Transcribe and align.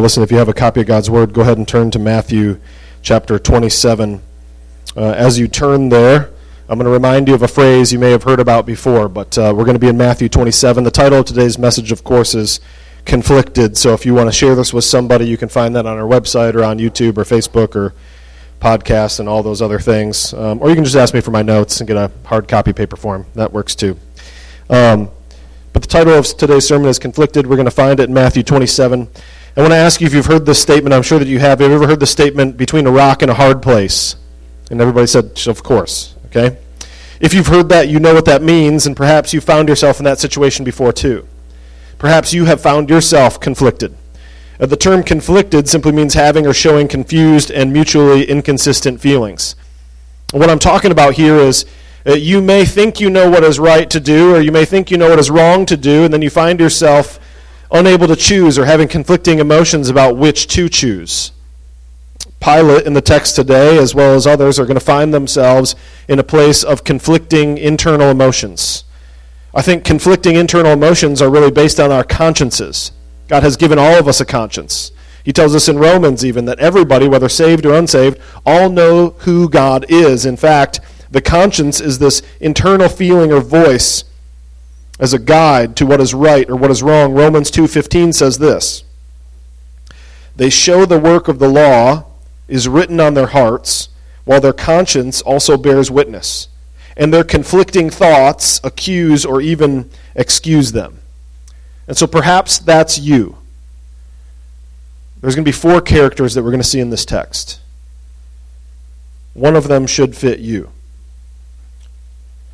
Well, 0.00 0.04
listen, 0.04 0.22
if 0.22 0.32
you 0.32 0.38
have 0.38 0.48
a 0.48 0.54
copy 0.54 0.80
of 0.80 0.86
God's 0.86 1.10
Word, 1.10 1.34
go 1.34 1.42
ahead 1.42 1.58
and 1.58 1.68
turn 1.68 1.90
to 1.90 1.98
Matthew 1.98 2.58
chapter 3.02 3.38
27. 3.38 4.22
Uh, 4.96 5.00
as 5.10 5.38
you 5.38 5.46
turn 5.46 5.90
there, 5.90 6.30
I'm 6.70 6.78
going 6.78 6.86
to 6.86 6.90
remind 6.90 7.28
you 7.28 7.34
of 7.34 7.42
a 7.42 7.48
phrase 7.48 7.92
you 7.92 7.98
may 7.98 8.10
have 8.10 8.22
heard 8.22 8.40
about 8.40 8.64
before, 8.64 9.10
but 9.10 9.36
uh, 9.36 9.52
we're 9.54 9.66
going 9.66 9.74
to 9.74 9.78
be 9.78 9.88
in 9.88 9.98
Matthew 9.98 10.30
27. 10.30 10.84
The 10.84 10.90
title 10.90 11.18
of 11.18 11.26
today's 11.26 11.58
message, 11.58 11.92
of 11.92 12.02
course, 12.02 12.34
is 12.34 12.60
Conflicted. 13.04 13.76
So 13.76 13.92
if 13.92 14.06
you 14.06 14.14
want 14.14 14.28
to 14.28 14.32
share 14.32 14.54
this 14.54 14.72
with 14.72 14.84
somebody, 14.84 15.28
you 15.28 15.36
can 15.36 15.50
find 15.50 15.76
that 15.76 15.84
on 15.84 15.98
our 15.98 16.08
website 16.08 16.54
or 16.54 16.64
on 16.64 16.78
YouTube 16.78 17.18
or 17.18 17.24
Facebook 17.24 17.76
or 17.76 17.92
podcast 18.58 19.20
and 19.20 19.28
all 19.28 19.42
those 19.42 19.60
other 19.60 19.80
things. 19.80 20.32
Um, 20.32 20.62
or 20.62 20.70
you 20.70 20.76
can 20.76 20.84
just 20.84 20.96
ask 20.96 21.12
me 21.12 21.20
for 21.20 21.30
my 21.30 21.42
notes 21.42 21.78
and 21.78 21.86
get 21.86 21.98
a 21.98 22.10
hard 22.24 22.48
copy 22.48 22.72
paper 22.72 22.96
form. 22.96 23.26
That 23.34 23.52
works 23.52 23.74
too. 23.74 23.98
Um, 24.70 25.10
but 25.74 25.82
the 25.82 25.88
title 25.88 26.14
of 26.14 26.24
today's 26.24 26.66
sermon 26.66 26.88
is 26.88 26.98
Conflicted. 26.98 27.46
We're 27.46 27.56
going 27.56 27.66
to 27.66 27.70
find 27.70 28.00
it 28.00 28.04
in 28.04 28.14
Matthew 28.14 28.42
27. 28.42 29.10
I 29.56 29.62
want 29.62 29.72
to 29.72 29.78
ask 29.78 30.00
you 30.00 30.06
if 30.06 30.14
you've 30.14 30.26
heard 30.26 30.46
this 30.46 30.62
statement. 30.62 30.94
I'm 30.94 31.02
sure 31.02 31.18
that 31.18 31.26
you 31.26 31.40
have. 31.40 31.58
Have 31.58 31.70
you 31.70 31.76
ever 31.76 31.88
heard 31.88 32.00
the 32.00 32.06
statement, 32.06 32.56
between 32.56 32.86
a 32.86 32.90
rock 32.90 33.22
and 33.22 33.30
a 33.30 33.34
hard 33.34 33.60
place? 33.60 34.14
And 34.70 34.80
everybody 34.80 35.08
said, 35.08 35.40
of 35.48 35.64
course. 35.64 36.14
Okay? 36.26 36.56
If 37.20 37.34
you've 37.34 37.48
heard 37.48 37.68
that, 37.68 37.88
you 37.88 37.98
know 37.98 38.14
what 38.14 38.24
that 38.26 38.42
means, 38.42 38.86
and 38.86 38.96
perhaps 38.96 39.34
you 39.34 39.40
found 39.40 39.68
yourself 39.68 39.98
in 39.98 40.04
that 40.04 40.20
situation 40.20 40.64
before 40.64 40.92
too. 40.92 41.26
Perhaps 41.98 42.32
you 42.32 42.46
have 42.46 42.60
found 42.60 42.88
yourself 42.88 43.40
conflicted. 43.40 43.94
Uh, 44.58 44.66
the 44.66 44.76
term 44.76 45.02
conflicted 45.02 45.68
simply 45.68 45.92
means 45.92 46.14
having 46.14 46.46
or 46.46 46.54
showing 46.54 46.88
confused 46.88 47.50
and 47.50 47.72
mutually 47.72 48.24
inconsistent 48.24 49.00
feelings. 49.00 49.56
What 50.32 50.48
I'm 50.48 50.58
talking 50.58 50.92
about 50.92 51.14
here 51.14 51.36
is 51.36 51.66
uh, 52.06 52.12
you 52.12 52.40
may 52.40 52.64
think 52.64 53.00
you 53.00 53.10
know 53.10 53.28
what 53.28 53.44
is 53.44 53.58
right 53.58 53.90
to 53.90 54.00
do, 54.00 54.36
or 54.36 54.40
you 54.40 54.52
may 54.52 54.64
think 54.64 54.90
you 54.90 54.96
know 54.96 55.10
what 55.10 55.18
is 55.18 55.30
wrong 55.30 55.66
to 55.66 55.76
do, 55.76 56.04
and 56.04 56.14
then 56.14 56.22
you 56.22 56.30
find 56.30 56.58
yourself 56.58 57.19
unable 57.72 58.06
to 58.06 58.16
choose 58.16 58.58
or 58.58 58.64
having 58.64 58.88
conflicting 58.88 59.38
emotions 59.38 59.88
about 59.88 60.16
which 60.16 60.46
to 60.48 60.68
choose. 60.68 61.32
Pilate 62.40 62.86
in 62.86 62.94
the 62.94 63.02
text 63.02 63.36
today, 63.36 63.78
as 63.78 63.94
well 63.94 64.14
as 64.14 64.26
others, 64.26 64.58
are 64.58 64.64
going 64.64 64.78
to 64.78 64.84
find 64.84 65.12
themselves 65.12 65.74
in 66.08 66.18
a 66.18 66.24
place 66.24 66.64
of 66.64 66.84
conflicting 66.84 67.58
internal 67.58 68.10
emotions. 68.10 68.84
I 69.54 69.62
think 69.62 69.84
conflicting 69.84 70.36
internal 70.36 70.72
emotions 70.72 71.20
are 71.20 71.30
really 71.30 71.50
based 71.50 71.78
on 71.78 71.92
our 71.92 72.04
consciences. 72.04 72.92
God 73.28 73.42
has 73.42 73.56
given 73.56 73.78
all 73.78 73.98
of 73.98 74.08
us 74.08 74.20
a 74.20 74.24
conscience. 74.24 74.92
He 75.22 75.32
tells 75.32 75.54
us 75.54 75.68
in 75.68 75.78
Romans, 75.78 76.24
even, 76.24 76.46
that 76.46 76.58
everybody, 76.60 77.08
whether 77.08 77.28
saved 77.28 77.66
or 77.66 77.74
unsaved, 77.74 78.18
all 78.46 78.70
know 78.70 79.10
who 79.20 79.48
God 79.48 79.84
is. 79.88 80.24
In 80.24 80.36
fact, 80.36 80.80
the 81.10 81.20
conscience 81.20 81.80
is 81.80 81.98
this 81.98 82.22
internal 82.40 82.88
feeling 82.88 83.32
or 83.32 83.40
voice 83.40 84.04
as 85.00 85.14
a 85.14 85.18
guide 85.18 85.74
to 85.74 85.86
what 85.86 86.00
is 86.00 86.14
right 86.14 86.48
or 86.48 86.54
what 86.54 86.70
is 86.70 86.82
wrong. 86.82 87.12
Romans 87.12 87.50
2:15 87.50 88.12
says 88.12 88.38
this. 88.38 88.84
They 90.36 90.50
show 90.50 90.84
the 90.84 90.98
work 90.98 91.26
of 91.26 91.38
the 91.38 91.48
law 91.48 92.04
is 92.46 92.68
written 92.68 93.00
on 93.00 93.14
their 93.14 93.28
hearts, 93.28 93.88
while 94.24 94.40
their 94.40 94.52
conscience 94.52 95.22
also 95.22 95.56
bears 95.56 95.90
witness, 95.90 96.48
and 96.96 97.12
their 97.12 97.24
conflicting 97.24 97.90
thoughts 97.90 98.60
accuse 98.62 99.24
or 99.24 99.40
even 99.40 99.90
excuse 100.14 100.72
them. 100.72 101.00
And 101.88 101.96
so 101.96 102.06
perhaps 102.06 102.58
that's 102.58 102.98
you. 102.98 103.38
There's 105.20 105.34
going 105.34 105.44
to 105.44 105.48
be 105.48 105.52
four 105.52 105.80
characters 105.80 106.34
that 106.34 106.42
we're 106.42 106.50
going 106.50 106.62
to 106.62 106.68
see 106.68 106.80
in 106.80 106.90
this 106.90 107.04
text. 107.04 107.60
One 109.34 109.56
of 109.56 109.68
them 109.68 109.86
should 109.86 110.16
fit 110.16 110.40
you. 110.40 110.70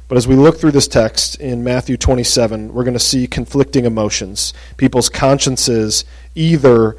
But 0.09 0.17
as 0.17 0.29
we 0.29 0.37
look 0.37 0.59
through 0.59 0.71
this 0.71 0.87
text 0.87 1.41
in 1.41 1.65
Matthew 1.65 1.97
27, 1.97 2.73
we're 2.73 2.85
going 2.85 2.95
to 2.95 3.01
see 3.01 3.27
conflicting 3.27 3.85
emotions, 3.85 4.55
people's 4.77 5.09
consciences 5.09 6.05
either 6.35 6.97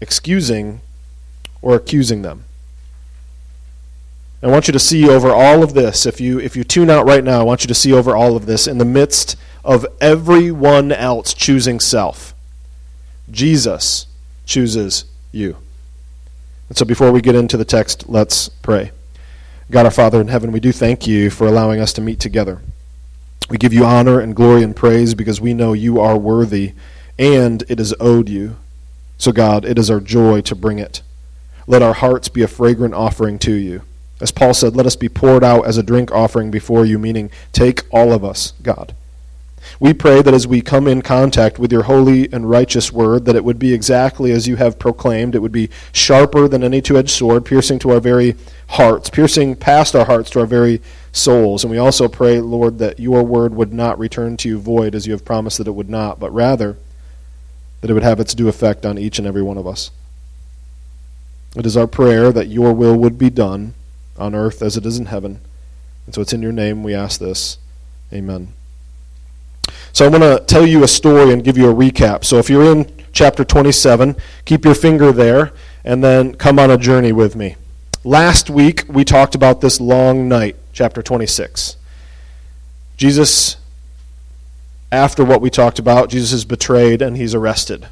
excusing 0.00 0.80
or 1.62 1.76
accusing 1.76 2.22
them. 2.22 2.44
I 4.42 4.46
want 4.46 4.68
you 4.68 4.72
to 4.72 4.78
see 4.78 5.08
over 5.08 5.30
all 5.30 5.62
of 5.62 5.74
this, 5.74 6.06
if 6.06 6.20
you, 6.20 6.40
if 6.40 6.56
you 6.56 6.64
tune 6.64 6.88
out 6.88 7.06
right 7.06 7.22
now, 7.22 7.40
I 7.40 7.42
want 7.44 7.62
you 7.62 7.68
to 7.68 7.74
see 7.74 7.92
over 7.92 8.16
all 8.16 8.36
of 8.36 8.46
this 8.46 8.66
in 8.66 8.78
the 8.78 8.86
midst 8.86 9.36
of 9.62 9.86
everyone 10.00 10.92
else 10.92 11.34
choosing 11.34 11.78
self. 11.78 12.34
Jesus 13.30 14.06
chooses 14.46 15.04
you. 15.30 15.58
And 16.70 16.78
so 16.78 16.86
before 16.86 17.12
we 17.12 17.20
get 17.20 17.34
into 17.34 17.58
the 17.58 17.66
text, 17.66 18.08
let's 18.08 18.48
pray. 18.48 18.92
God 19.70 19.84
our 19.84 19.92
Father 19.92 20.20
in 20.20 20.26
heaven, 20.26 20.50
we 20.50 20.58
do 20.58 20.72
thank 20.72 21.06
you 21.06 21.30
for 21.30 21.46
allowing 21.46 21.80
us 21.80 21.92
to 21.92 22.00
meet 22.00 22.18
together. 22.18 22.60
We 23.48 23.56
give 23.56 23.72
you 23.72 23.84
honor 23.84 24.18
and 24.18 24.34
glory 24.34 24.64
and 24.64 24.74
praise 24.74 25.14
because 25.14 25.40
we 25.40 25.54
know 25.54 25.74
you 25.74 26.00
are 26.00 26.18
worthy 26.18 26.72
and 27.16 27.62
it 27.68 27.78
is 27.78 27.94
owed 28.00 28.28
you. 28.28 28.56
So, 29.16 29.30
God, 29.30 29.64
it 29.64 29.78
is 29.78 29.88
our 29.88 30.00
joy 30.00 30.40
to 30.42 30.56
bring 30.56 30.80
it. 30.80 31.02
Let 31.68 31.82
our 31.82 31.92
hearts 31.92 32.28
be 32.28 32.42
a 32.42 32.48
fragrant 32.48 32.94
offering 32.94 33.38
to 33.40 33.52
you. 33.52 33.82
As 34.20 34.32
Paul 34.32 34.54
said, 34.54 34.74
let 34.74 34.86
us 34.86 34.96
be 34.96 35.08
poured 35.08 35.44
out 35.44 35.66
as 35.66 35.78
a 35.78 35.84
drink 35.84 36.10
offering 36.10 36.50
before 36.50 36.84
you, 36.84 36.98
meaning 36.98 37.30
take 37.52 37.84
all 37.92 38.12
of 38.12 38.24
us, 38.24 38.54
God. 38.62 38.92
We 39.78 39.92
pray 39.92 40.22
that 40.22 40.34
as 40.34 40.46
we 40.46 40.60
come 40.60 40.86
in 40.86 41.02
contact 41.02 41.58
with 41.58 41.72
your 41.72 41.84
holy 41.84 42.32
and 42.32 42.48
righteous 42.48 42.92
word, 42.92 43.24
that 43.24 43.36
it 43.36 43.44
would 43.44 43.58
be 43.58 43.72
exactly 43.72 44.32
as 44.32 44.48
you 44.48 44.56
have 44.56 44.78
proclaimed. 44.78 45.34
It 45.34 45.40
would 45.40 45.52
be 45.52 45.70
sharper 45.92 46.48
than 46.48 46.62
any 46.62 46.80
two 46.80 46.98
edged 46.98 47.10
sword, 47.10 47.44
piercing 47.44 47.78
to 47.80 47.90
our 47.90 48.00
very 48.00 48.36
hearts, 48.68 49.10
piercing 49.10 49.56
past 49.56 49.94
our 49.94 50.04
hearts 50.04 50.30
to 50.30 50.40
our 50.40 50.46
very 50.46 50.80
souls. 51.12 51.64
And 51.64 51.70
we 51.70 51.78
also 51.78 52.08
pray, 52.08 52.40
Lord, 52.40 52.78
that 52.78 53.00
your 53.00 53.22
word 53.22 53.54
would 53.54 53.72
not 53.72 53.98
return 53.98 54.36
to 54.38 54.48
you 54.48 54.58
void 54.58 54.94
as 54.94 55.06
you 55.06 55.12
have 55.12 55.24
promised 55.24 55.58
that 55.58 55.68
it 55.68 55.72
would 55.72 55.90
not, 55.90 56.20
but 56.20 56.32
rather 56.32 56.76
that 57.80 57.90
it 57.90 57.94
would 57.94 58.02
have 58.02 58.20
its 58.20 58.34
due 58.34 58.48
effect 58.48 58.84
on 58.84 58.98
each 58.98 59.18
and 59.18 59.26
every 59.26 59.42
one 59.42 59.58
of 59.58 59.66
us. 59.66 59.90
It 61.56 61.66
is 61.66 61.76
our 61.76 61.86
prayer 61.86 62.32
that 62.32 62.48
your 62.48 62.72
will 62.72 62.96
would 62.96 63.18
be 63.18 63.30
done 63.30 63.74
on 64.16 64.34
earth 64.34 64.62
as 64.62 64.76
it 64.76 64.86
is 64.86 64.98
in 64.98 65.06
heaven. 65.06 65.40
And 66.06 66.14
so 66.14 66.20
it's 66.20 66.32
in 66.32 66.42
your 66.42 66.52
name 66.52 66.82
we 66.82 66.94
ask 66.94 67.18
this. 67.18 67.58
Amen. 68.12 68.52
So 69.92 70.04
I'm 70.04 70.12
going 70.12 70.38
to 70.38 70.44
tell 70.44 70.66
you 70.66 70.84
a 70.84 70.88
story 70.88 71.32
and 71.32 71.42
give 71.44 71.58
you 71.58 71.68
a 71.68 71.74
recap. 71.74 72.24
So 72.24 72.38
if 72.38 72.48
you're 72.48 72.72
in 72.72 72.90
chapter 73.12 73.44
27, 73.44 74.16
keep 74.44 74.64
your 74.64 74.74
finger 74.74 75.12
there 75.12 75.52
and 75.84 76.02
then 76.02 76.34
come 76.34 76.58
on 76.58 76.70
a 76.70 76.78
journey 76.78 77.12
with 77.12 77.36
me. 77.36 77.56
Last 78.04 78.48
week 78.48 78.84
we 78.88 79.04
talked 79.04 79.34
about 79.34 79.60
this 79.60 79.80
long 79.80 80.28
night, 80.28 80.56
chapter 80.72 81.02
26. 81.02 81.76
Jesus, 82.96 83.56
after 84.92 85.24
what 85.24 85.40
we 85.40 85.50
talked 85.50 85.78
about, 85.78 86.10
Jesus 86.10 86.32
is 86.32 86.44
betrayed 86.44 87.02
and 87.02 87.16
he's 87.16 87.34
arrested. 87.34 87.88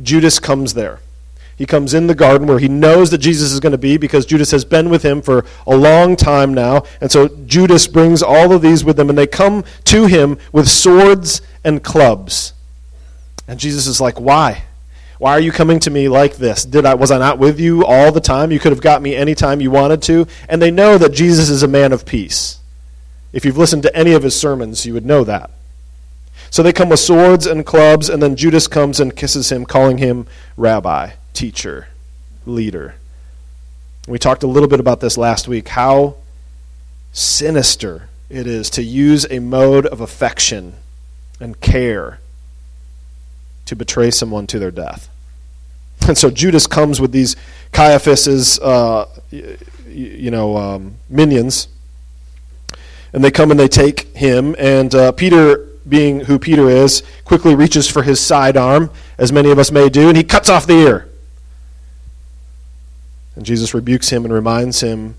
Judas 0.00 0.38
comes 0.38 0.74
there. 0.74 1.00
He 1.58 1.66
comes 1.66 1.92
in 1.92 2.06
the 2.06 2.14
garden 2.14 2.46
where 2.46 2.60
he 2.60 2.68
knows 2.68 3.10
that 3.10 3.18
Jesus 3.18 3.50
is 3.50 3.58
going 3.58 3.72
to 3.72 3.78
be 3.78 3.96
because 3.96 4.24
Judas 4.24 4.52
has 4.52 4.64
been 4.64 4.90
with 4.90 5.02
him 5.02 5.20
for 5.20 5.44
a 5.66 5.74
long 5.74 6.14
time 6.14 6.54
now. 6.54 6.84
And 7.00 7.10
so 7.10 7.26
Judas 7.26 7.88
brings 7.88 8.22
all 8.22 8.52
of 8.52 8.62
these 8.62 8.84
with 8.84 8.98
him, 8.98 9.08
and 9.08 9.18
they 9.18 9.26
come 9.26 9.64
to 9.84 10.06
him 10.06 10.38
with 10.52 10.68
swords 10.68 11.42
and 11.64 11.82
clubs. 11.82 12.52
And 13.48 13.58
Jesus 13.58 13.88
is 13.88 14.00
like, 14.00 14.20
Why? 14.20 14.62
Why 15.18 15.32
are 15.32 15.40
you 15.40 15.50
coming 15.50 15.80
to 15.80 15.90
me 15.90 16.08
like 16.08 16.36
this? 16.36 16.64
Did 16.64 16.86
I 16.86 16.94
was 16.94 17.10
I 17.10 17.18
not 17.18 17.40
with 17.40 17.58
you 17.58 17.84
all 17.84 18.12
the 18.12 18.20
time? 18.20 18.52
You 18.52 18.60
could 18.60 18.70
have 18.70 18.80
got 18.80 19.02
me 19.02 19.16
anytime 19.16 19.60
you 19.60 19.72
wanted 19.72 20.00
to. 20.02 20.28
And 20.48 20.62
they 20.62 20.70
know 20.70 20.96
that 20.96 21.12
Jesus 21.12 21.50
is 21.50 21.64
a 21.64 21.68
man 21.68 21.92
of 21.92 22.06
peace. 22.06 22.60
If 23.32 23.44
you've 23.44 23.58
listened 23.58 23.82
to 23.82 23.96
any 23.96 24.12
of 24.12 24.22
his 24.22 24.38
sermons, 24.38 24.86
you 24.86 24.94
would 24.94 25.04
know 25.04 25.24
that. 25.24 25.50
So 26.50 26.62
they 26.62 26.72
come 26.72 26.88
with 26.88 27.00
swords 27.00 27.46
and 27.46 27.66
clubs, 27.66 28.08
and 28.08 28.22
then 28.22 28.36
Judas 28.36 28.68
comes 28.68 29.00
and 29.00 29.14
kisses 29.14 29.50
him, 29.50 29.66
calling 29.66 29.98
him 29.98 30.28
rabbi 30.56 31.10
teacher, 31.32 31.88
leader. 32.46 32.94
We 34.06 34.18
talked 34.18 34.42
a 34.42 34.46
little 34.46 34.68
bit 34.68 34.80
about 34.80 35.00
this 35.00 35.18
last 35.18 35.48
week 35.48 35.68
how 35.68 36.16
sinister 37.12 38.08
it 38.30 38.46
is 38.46 38.70
to 38.70 38.82
use 38.82 39.26
a 39.30 39.38
mode 39.38 39.86
of 39.86 40.00
affection 40.00 40.74
and 41.40 41.60
care 41.60 42.20
to 43.66 43.76
betray 43.76 44.10
someone 44.10 44.46
to 44.48 44.58
their 44.58 44.70
death. 44.70 45.08
And 46.06 46.16
so 46.16 46.30
Judas 46.30 46.66
comes 46.66 47.00
with 47.00 47.12
these 47.12 47.36
Caiaphas's, 47.72 48.58
uh, 48.60 49.06
you 49.30 50.30
know, 50.30 50.56
um, 50.56 50.96
minions, 51.08 51.68
and 53.12 53.22
they 53.24 53.30
come 53.30 53.50
and 53.50 53.58
they 53.58 53.68
take 53.68 54.16
him. 54.16 54.54
And 54.58 54.94
uh, 54.94 55.12
Peter, 55.12 55.66
being 55.88 56.20
who 56.20 56.38
Peter 56.38 56.68
is, 56.68 57.02
quickly 57.24 57.54
reaches 57.54 57.90
for 57.90 58.02
his 58.02 58.20
sidearm, 58.20 58.90
as 59.18 59.32
many 59.32 59.50
of 59.50 59.58
us 59.58 59.70
may 59.70 59.88
do, 59.88 60.08
and 60.08 60.16
he 60.16 60.24
cuts 60.24 60.48
off 60.48 60.66
the 60.66 60.74
ear. 60.74 61.07
And 63.38 63.46
Jesus 63.46 63.72
rebukes 63.72 64.08
him 64.08 64.24
and 64.24 64.34
reminds 64.34 64.80
him 64.80 65.14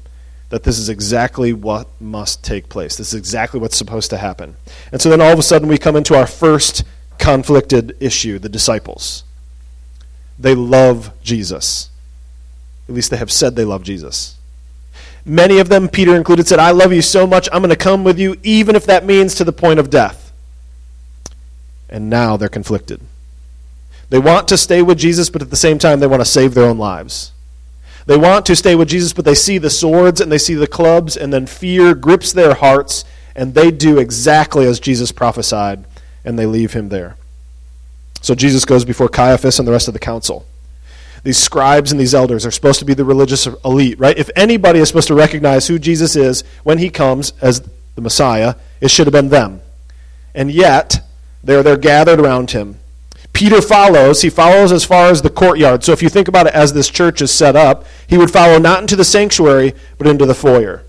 that 0.49 0.63
this 0.63 0.77
is 0.77 0.89
exactly 0.89 1.53
what 1.53 1.87
must 2.01 2.43
take 2.43 2.67
place. 2.67 2.97
This 2.97 3.13
is 3.13 3.17
exactly 3.17 3.61
what's 3.61 3.77
supposed 3.77 4.09
to 4.09 4.17
happen. 4.17 4.57
And 4.91 5.01
so 5.01 5.09
then 5.09 5.21
all 5.21 5.31
of 5.31 5.39
a 5.39 5.41
sudden 5.41 5.69
we 5.69 5.77
come 5.77 5.95
into 5.95 6.15
our 6.15 6.27
first 6.27 6.83
conflicted 7.17 7.95
issue 8.01 8.37
the 8.37 8.49
disciples. 8.49 9.23
They 10.37 10.53
love 10.53 11.13
Jesus. 11.23 11.91
At 12.89 12.95
least 12.95 13.09
they 13.09 13.15
have 13.15 13.31
said 13.31 13.55
they 13.55 13.63
love 13.63 13.83
Jesus. 13.83 14.35
Many 15.23 15.59
of 15.59 15.69
them, 15.69 15.87
Peter 15.87 16.13
included, 16.13 16.45
said, 16.45 16.59
I 16.59 16.71
love 16.71 16.91
you 16.91 17.01
so 17.01 17.25
much, 17.25 17.47
I'm 17.53 17.61
going 17.61 17.69
to 17.69 17.77
come 17.77 18.03
with 18.03 18.19
you, 18.19 18.35
even 18.43 18.75
if 18.75 18.85
that 18.87 19.05
means 19.05 19.33
to 19.35 19.45
the 19.45 19.53
point 19.53 19.79
of 19.79 19.89
death. 19.89 20.33
And 21.87 22.09
now 22.09 22.35
they're 22.35 22.49
conflicted. 22.49 22.99
They 24.09 24.19
want 24.19 24.49
to 24.49 24.57
stay 24.57 24.81
with 24.81 24.97
Jesus, 24.97 25.29
but 25.29 25.41
at 25.41 25.51
the 25.51 25.55
same 25.55 25.77
time, 25.77 26.01
they 26.01 26.07
want 26.07 26.21
to 26.21 26.25
save 26.25 26.53
their 26.53 26.65
own 26.65 26.77
lives. 26.77 27.31
They 28.09 28.17
want 28.17 28.47
to 28.47 28.55
stay 28.55 28.73
with 28.73 28.89
Jesus, 28.89 29.13
but 29.13 29.23
they 29.23 29.35
see 29.35 29.59
the 29.59 29.69
swords 29.69 30.19
and 30.19 30.31
they 30.31 30.39
see 30.39 30.55
the 30.55 30.65
clubs, 30.65 31.15
and 31.15 31.31
then 31.31 31.45
fear 31.45 31.93
grips 31.93 32.33
their 32.33 32.55
hearts, 32.55 33.05
and 33.35 33.53
they 33.53 33.69
do 33.69 33.99
exactly 33.99 34.65
as 34.65 34.79
Jesus 34.79 35.11
prophesied, 35.11 35.85
and 36.25 36.37
they 36.39 36.47
leave 36.47 36.73
him 36.73 36.89
there. 36.89 37.17
So 38.23 38.33
Jesus 38.33 38.65
goes 38.65 38.83
before 38.83 39.09
Caiaphas 39.09 39.59
and 39.59 39.67
the 39.67 39.71
rest 39.71 39.87
of 39.87 39.93
the 39.93 39.99
council. 39.99 40.47
These 41.23 41.37
scribes 41.37 41.91
and 41.91 42.01
these 42.01 42.15
elders 42.15 42.47
are 42.47 42.51
supposed 42.51 42.79
to 42.79 42.85
be 42.85 42.95
the 42.95 43.05
religious 43.05 43.45
elite, 43.63 43.99
right? 43.99 44.17
If 44.17 44.31
anybody 44.35 44.79
is 44.79 44.87
supposed 44.87 45.09
to 45.09 45.13
recognize 45.13 45.67
who 45.67 45.77
Jesus 45.77 46.15
is 46.15 46.43
when 46.63 46.79
he 46.79 46.89
comes 46.89 47.33
as 47.41 47.61
the 47.93 48.01
Messiah, 48.01 48.55
it 48.81 48.89
should 48.89 49.05
have 49.05 49.13
been 49.13 49.29
them. 49.29 49.61
And 50.33 50.49
yet, 50.49 51.07
they're 51.43 51.61
there 51.61 51.77
gathered 51.77 52.19
around 52.19 52.49
him. 52.49 52.79
Peter 53.33 53.61
follows. 53.61 54.21
He 54.21 54.29
follows 54.29 54.71
as 54.71 54.83
far 54.83 55.07
as 55.09 55.21
the 55.21 55.29
courtyard. 55.29 55.83
So 55.83 55.91
if 55.91 56.01
you 56.03 56.09
think 56.09 56.27
about 56.27 56.47
it 56.47 56.53
as 56.53 56.73
this 56.73 56.89
church 56.89 57.21
is 57.21 57.31
set 57.31 57.55
up, 57.55 57.85
he 58.07 58.17
would 58.17 58.31
follow 58.31 58.59
not 58.59 58.81
into 58.81 58.95
the 58.95 59.05
sanctuary, 59.05 59.73
but 59.97 60.07
into 60.07 60.25
the 60.25 60.33
foyer. 60.33 60.83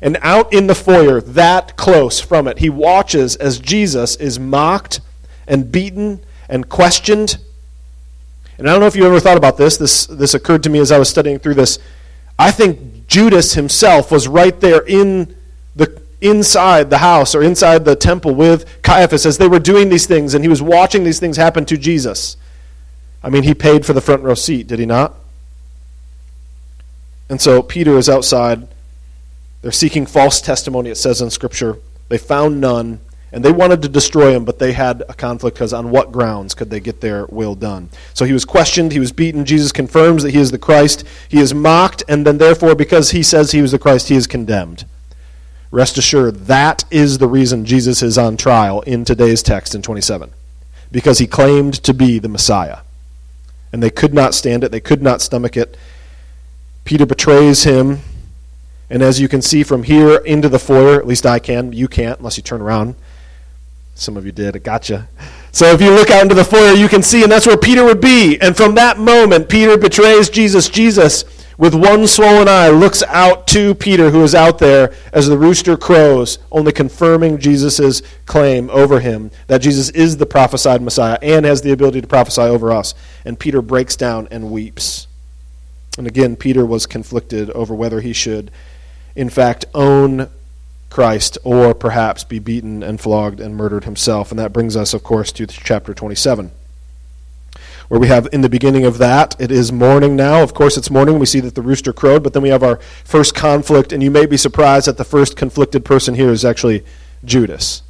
And 0.00 0.18
out 0.22 0.52
in 0.52 0.66
the 0.66 0.74
foyer, 0.74 1.20
that 1.20 1.76
close 1.76 2.20
from 2.20 2.46
it, 2.46 2.58
he 2.58 2.70
watches 2.70 3.36
as 3.36 3.58
Jesus 3.58 4.16
is 4.16 4.38
mocked 4.38 5.00
and 5.46 5.70
beaten 5.70 6.20
and 6.48 6.68
questioned. 6.68 7.38
And 8.58 8.68
I 8.68 8.72
don't 8.72 8.80
know 8.80 8.86
if 8.86 8.96
you 8.96 9.06
ever 9.06 9.20
thought 9.20 9.36
about 9.36 9.56
this. 9.56 9.76
This, 9.76 10.06
this 10.06 10.34
occurred 10.34 10.62
to 10.64 10.70
me 10.70 10.78
as 10.78 10.92
I 10.92 10.98
was 10.98 11.08
studying 11.08 11.38
through 11.38 11.54
this. 11.54 11.78
I 12.38 12.50
think 12.50 13.06
Judas 13.06 13.54
himself 13.54 14.10
was 14.10 14.28
right 14.28 14.58
there 14.60 14.82
in 14.86 15.34
inside 16.24 16.90
the 16.90 16.98
house 16.98 17.34
or 17.34 17.42
inside 17.42 17.84
the 17.84 17.94
temple 17.94 18.34
with 18.34 18.82
Caiaphas 18.82 19.26
as 19.26 19.38
they 19.38 19.46
were 19.46 19.58
doing 19.58 19.90
these 19.90 20.06
things, 20.06 20.34
and 20.34 20.42
he 20.42 20.48
was 20.48 20.62
watching 20.62 21.04
these 21.04 21.20
things 21.20 21.36
happen 21.36 21.64
to 21.66 21.76
Jesus. 21.76 22.36
I 23.22 23.28
mean, 23.28 23.42
he 23.42 23.54
paid 23.54 23.86
for 23.86 23.92
the 23.92 24.00
front 24.00 24.22
row 24.22 24.34
seat, 24.34 24.66
did 24.66 24.78
he 24.78 24.86
not? 24.86 25.14
And 27.28 27.40
so 27.40 27.62
Peter 27.62 27.96
is 27.96 28.08
outside. 28.08 28.66
They're 29.62 29.72
seeking 29.72 30.06
false 30.06 30.40
testimony, 30.40 30.90
it 30.90 30.96
says 30.96 31.20
in 31.20 31.30
Scripture. 31.30 31.78
They 32.08 32.18
found 32.18 32.60
none, 32.60 33.00
and 33.32 33.44
they 33.44 33.52
wanted 33.52 33.82
to 33.82 33.88
destroy 33.88 34.34
him, 34.34 34.44
but 34.44 34.58
they 34.58 34.72
had 34.72 35.02
a 35.08 35.14
conflict 35.14 35.56
because 35.56 35.72
on 35.72 35.90
what 35.90 36.12
grounds 36.12 36.54
could 36.54 36.70
they 36.70 36.80
get 36.80 37.00
their 37.00 37.26
will 37.26 37.54
done? 37.54 37.88
So 38.12 38.24
he 38.24 38.32
was 38.32 38.44
questioned, 38.44 38.92
he 38.92 39.00
was 39.00 39.12
beaten. 39.12 39.44
Jesus 39.44 39.72
confirms 39.72 40.22
that 40.22 40.32
he 40.32 40.38
is 40.38 40.50
the 40.50 40.58
Christ. 40.58 41.04
He 41.28 41.40
is 41.40 41.52
mocked, 41.52 42.02
and 42.08 42.26
then 42.26 42.38
therefore, 42.38 42.74
because 42.74 43.10
he 43.10 43.22
says 43.22 43.52
he 43.52 43.62
was 43.62 43.72
the 43.72 43.78
Christ, 43.78 44.08
he 44.08 44.16
is 44.16 44.26
condemned. 44.26 44.84
Rest 45.74 45.98
assured, 45.98 46.46
that 46.46 46.84
is 46.88 47.18
the 47.18 47.26
reason 47.26 47.64
Jesus 47.64 48.00
is 48.00 48.16
on 48.16 48.36
trial 48.36 48.82
in 48.82 49.04
today's 49.04 49.42
text 49.42 49.74
in 49.74 49.82
27. 49.82 50.30
Because 50.92 51.18
he 51.18 51.26
claimed 51.26 51.74
to 51.82 51.92
be 51.92 52.20
the 52.20 52.28
Messiah. 52.28 52.82
And 53.72 53.82
they 53.82 53.90
could 53.90 54.14
not 54.14 54.34
stand 54.34 54.62
it, 54.62 54.70
they 54.70 54.78
could 54.78 55.02
not 55.02 55.20
stomach 55.20 55.56
it. 55.56 55.76
Peter 56.84 57.04
betrays 57.04 57.64
him. 57.64 58.02
And 58.88 59.02
as 59.02 59.20
you 59.20 59.26
can 59.26 59.42
see 59.42 59.64
from 59.64 59.82
here 59.82 60.18
into 60.18 60.48
the 60.48 60.60
foyer, 60.60 61.00
at 61.00 61.08
least 61.08 61.26
I 61.26 61.40
can, 61.40 61.72
you 61.72 61.88
can't 61.88 62.20
unless 62.20 62.36
you 62.36 62.44
turn 62.44 62.62
around. 62.62 62.94
Some 63.96 64.16
of 64.16 64.24
you 64.24 64.30
did, 64.30 64.54
I 64.54 64.60
gotcha. 64.60 65.08
So 65.50 65.66
if 65.72 65.80
you 65.80 65.90
look 65.90 66.08
out 66.08 66.22
into 66.22 66.36
the 66.36 66.44
foyer, 66.44 66.74
you 66.74 66.86
can 66.86 67.02
see, 67.02 67.24
and 67.24 67.32
that's 67.32 67.48
where 67.48 67.56
Peter 67.56 67.84
would 67.84 68.00
be. 68.00 68.40
And 68.40 68.56
from 68.56 68.76
that 68.76 69.00
moment, 69.00 69.48
Peter 69.48 69.76
betrays 69.76 70.30
Jesus. 70.30 70.68
Jesus 70.68 71.24
with 71.56 71.74
one 71.74 72.06
swollen 72.06 72.48
eye, 72.48 72.68
looks 72.68 73.02
out 73.04 73.46
to 73.48 73.74
Peter, 73.74 74.10
who 74.10 74.22
is 74.22 74.34
out 74.34 74.58
there 74.58 74.94
as 75.12 75.26
the 75.26 75.38
rooster 75.38 75.76
crows, 75.76 76.38
only 76.50 76.72
confirming 76.72 77.38
Jesus' 77.38 78.02
claim 78.26 78.70
over 78.70 79.00
him 79.00 79.30
that 79.46 79.58
Jesus 79.58 79.90
is 79.90 80.16
the 80.16 80.26
prophesied 80.26 80.82
Messiah 80.82 81.18
and 81.22 81.44
has 81.44 81.62
the 81.62 81.72
ability 81.72 82.00
to 82.00 82.06
prophesy 82.06 82.42
over 82.42 82.72
us. 82.72 82.94
And 83.24 83.38
Peter 83.38 83.62
breaks 83.62 83.96
down 83.96 84.28
and 84.30 84.50
weeps. 84.50 85.06
And 85.96 86.06
again, 86.06 86.34
Peter 86.36 86.66
was 86.66 86.86
conflicted 86.86 87.50
over 87.50 87.74
whether 87.74 88.00
he 88.00 88.12
should, 88.12 88.50
in 89.14 89.30
fact, 89.30 89.64
own 89.74 90.28
Christ 90.90 91.38
or 91.44 91.74
perhaps 91.74 92.24
be 92.24 92.40
beaten 92.40 92.82
and 92.82 93.00
flogged 93.00 93.40
and 93.40 93.56
murdered 93.56 93.84
himself. 93.84 94.30
And 94.30 94.38
that 94.38 94.52
brings 94.52 94.76
us, 94.76 94.92
of 94.92 95.04
course, 95.04 95.30
to 95.32 95.46
chapter 95.46 95.94
27 95.94 96.50
where 97.88 98.00
we 98.00 98.08
have 98.08 98.28
in 98.32 98.40
the 98.40 98.48
beginning 98.48 98.84
of 98.84 98.98
that, 98.98 99.34
it 99.38 99.50
is 99.50 99.72
morning 99.72 100.16
now. 100.16 100.42
Of 100.42 100.54
course, 100.54 100.76
it's 100.76 100.90
morning. 100.90 101.18
We 101.18 101.26
see 101.26 101.40
that 101.40 101.54
the 101.54 101.62
rooster 101.62 101.92
crowed, 101.92 102.22
but 102.22 102.32
then 102.32 102.42
we 102.42 102.48
have 102.48 102.62
our 102.62 102.76
first 103.04 103.34
conflict, 103.34 103.92
and 103.92 104.02
you 104.02 104.10
may 104.10 104.26
be 104.26 104.36
surprised 104.36 104.86
that 104.86 104.96
the 104.96 105.04
first 105.04 105.36
conflicted 105.36 105.84
person 105.84 106.14
here 106.14 106.30
is 106.30 106.44
actually 106.44 106.84
Judas. 107.24 107.82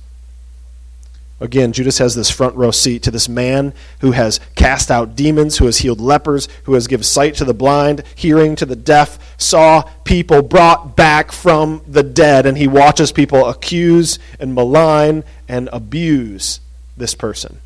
Again, 1.40 1.72
Judas 1.72 1.98
has 1.98 2.14
this 2.14 2.30
front 2.30 2.54
row 2.54 2.70
seat 2.70 3.02
to 3.02 3.10
this 3.10 3.28
man 3.28 3.74
who 4.00 4.12
has 4.12 4.40
cast 4.54 4.90
out 4.90 5.16
demons, 5.16 5.58
who 5.58 5.66
has 5.66 5.78
healed 5.78 6.00
lepers, 6.00 6.48
who 6.64 6.74
has 6.74 6.86
given 6.86 7.04
sight 7.04 7.34
to 7.36 7.44
the 7.44 7.52
blind, 7.52 8.02
hearing 8.14 8.56
to 8.56 8.64
the 8.64 8.76
deaf, 8.76 9.18
saw 9.36 9.82
people 10.04 10.42
brought 10.42 10.96
back 10.96 11.32
from 11.32 11.82
the 11.86 12.04
dead, 12.04 12.46
and 12.46 12.56
he 12.56 12.68
watches 12.68 13.12
people 13.12 13.46
accuse 13.48 14.18
and 14.38 14.54
malign 14.54 15.24
and 15.48 15.68
abuse 15.72 16.60
this 16.96 17.14
person 17.14 17.58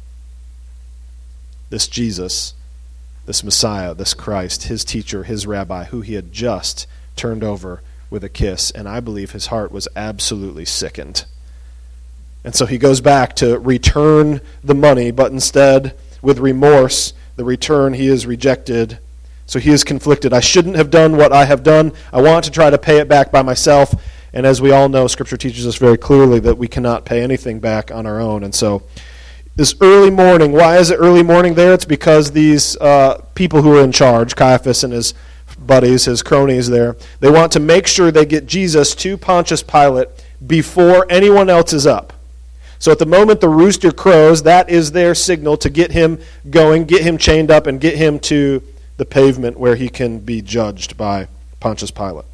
this 1.70 1.88
Jesus, 1.88 2.54
this 3.26 3.44
Messiah, 3.44 3.94
this 3.94 4.14
Christ, 4.14 4.64
his 4.64 4.84
teacher, 4.84 5.24
his 5.24 5.46
rabbi, 5.46 5.84
who 5.84 6.00
he 6.00 6.14
had 6.14 6.32
just 6.32 6.86
turned 7.16 7.44
over 7.44 7.82
with 8.10 8.24
a 8.24 8.28
kiss. 8.28 8.70
And 8.70 8.88
I 8.88 9.00
believe 9.00 9.32
his 9.32 9.46
heart 9.46 9.70
was 9.70 9.88
absolutely 9.94 10.64
sickened. 10.64 11.24
And 12.44 12.54
so 12.54 12.66
he 12.66 12.78
goes 12.78 13.00
back 13.00 13.36
to 13.36 13.58
return 13.58 14.40
the 14.64 14.74
money, 14.74 15.10
but 15.10 15.32
instead, 15.32 15.94
with 16.22 16.38
remorse, 16.38 17.12
the 17.36 17.44
return 17.44 17.94
he 17.94 18.08
is 18.08 18.26
rejected. 18.26 18.98
So 19.46 19.58
he 19.58 19.70
is 19.70 19.84
conflicted. 19.84 20.32
I 20.32 20.40
shouldn't 20.40 20.76
have 20.76 20.90
done 20.90 21.16
what 21.16 21.32
I 21.32 21.44
have 21.44 21.62
done. 21.62 21.92
I 22.12 22.22
want 22.22 22.44
to 22.44 22.50
try 22.50 22.70
to 22.70 22.78
pay 22.78 22.98
it 22.98 23.08
back 23.08 23.30
by 23.30 23.42
myself. 23.42 23.94
And 24.32 24.46
as 24.46 24.60
we 24.60 24.70
all 24.70 24.88
know, 24.88 25.06
Scripture 25.06 25.36
teaches 25.36 25.66
us 25.66 25.76
very 25.76 25.98
clearly 25.98 26.38
that 26.40 26.58
we 26.58 26.68
cannot 26.68 27.04
pay 27.04 27.22
anything 27.22 27.60
back 27.60 27.90
on 27.90 28.06
our 28.06 28.20
own. 28.20 28.44
And 28.44 28.54
so 28.54 28.82
this 29.58 29.74
early 29.80 30.08
morning. 30.08 30.52
Why 30.52 30.78
is 30.78 30.90
it 30.90 31.00
early 31.00 31.24
morning 31.24 31.54
there? 31.54 31.74
It's 31.74 31.84
because 31.84 32.30
these 32.30 32.76
uh, 32.76 33.20
people 33.34 33.60
who 33.60 33.76
are 33.76 33.82
in 33.82 33.90
charge, 33.90 34.36
Caiaphas 34.36 34.84
and 34.84 34.92
his 34.92 35.14
buddies, 35.58 36.04
his 36.04 36.22
cronies 36.22 36.68
there, 36.68 36.96
they 37.18 37.28
want 37.28 37.50
to 37.52 37.60
make 37.60 37.88
sure 37.88 38.12
they 38.12 38.24
get 38.24 38.46
Jesus 38.46 38.94
to 38.94 39.18
Pontius 39.18 39.64
Pilate 39.64 40.10
before 40.46 41.06
anyone 41.10 41.50
else 41.50 41.72
is 41.72 41.88
up. 41.88 42.12
So 42.78 42.92
at 42.92 43.00
the 43.00 43.06
moment 43.06 43.40
the 43.40 43.48
rooster 43.48 43.90
crows, 43.90 44.44
that 44.44 44.70
is 44.70 44.92
their 44.92 45.12
signal 45.16 45.56
to 45.56 45.68
get 45.68 45.90
him 45.90 46.20
going, 46.48 46.84
get 46.84 47.02
him 47.02 47.18
chained 47.18 47.50
up, 47.50 47.66
and 47.66 47.80
get 47.80 47.96
him 47.96 48.20
to 48.20 48.62
the 48.96 49.04
pavement 49.04 49.58
where 49.58 49.74
he 49.74 49.88
can 49.88 50.20
be 50.20 50.40
judged 50.40 50.96
by 50.96 51.26
Pontius 51.58 51.90
Pilate. 51.90 52.26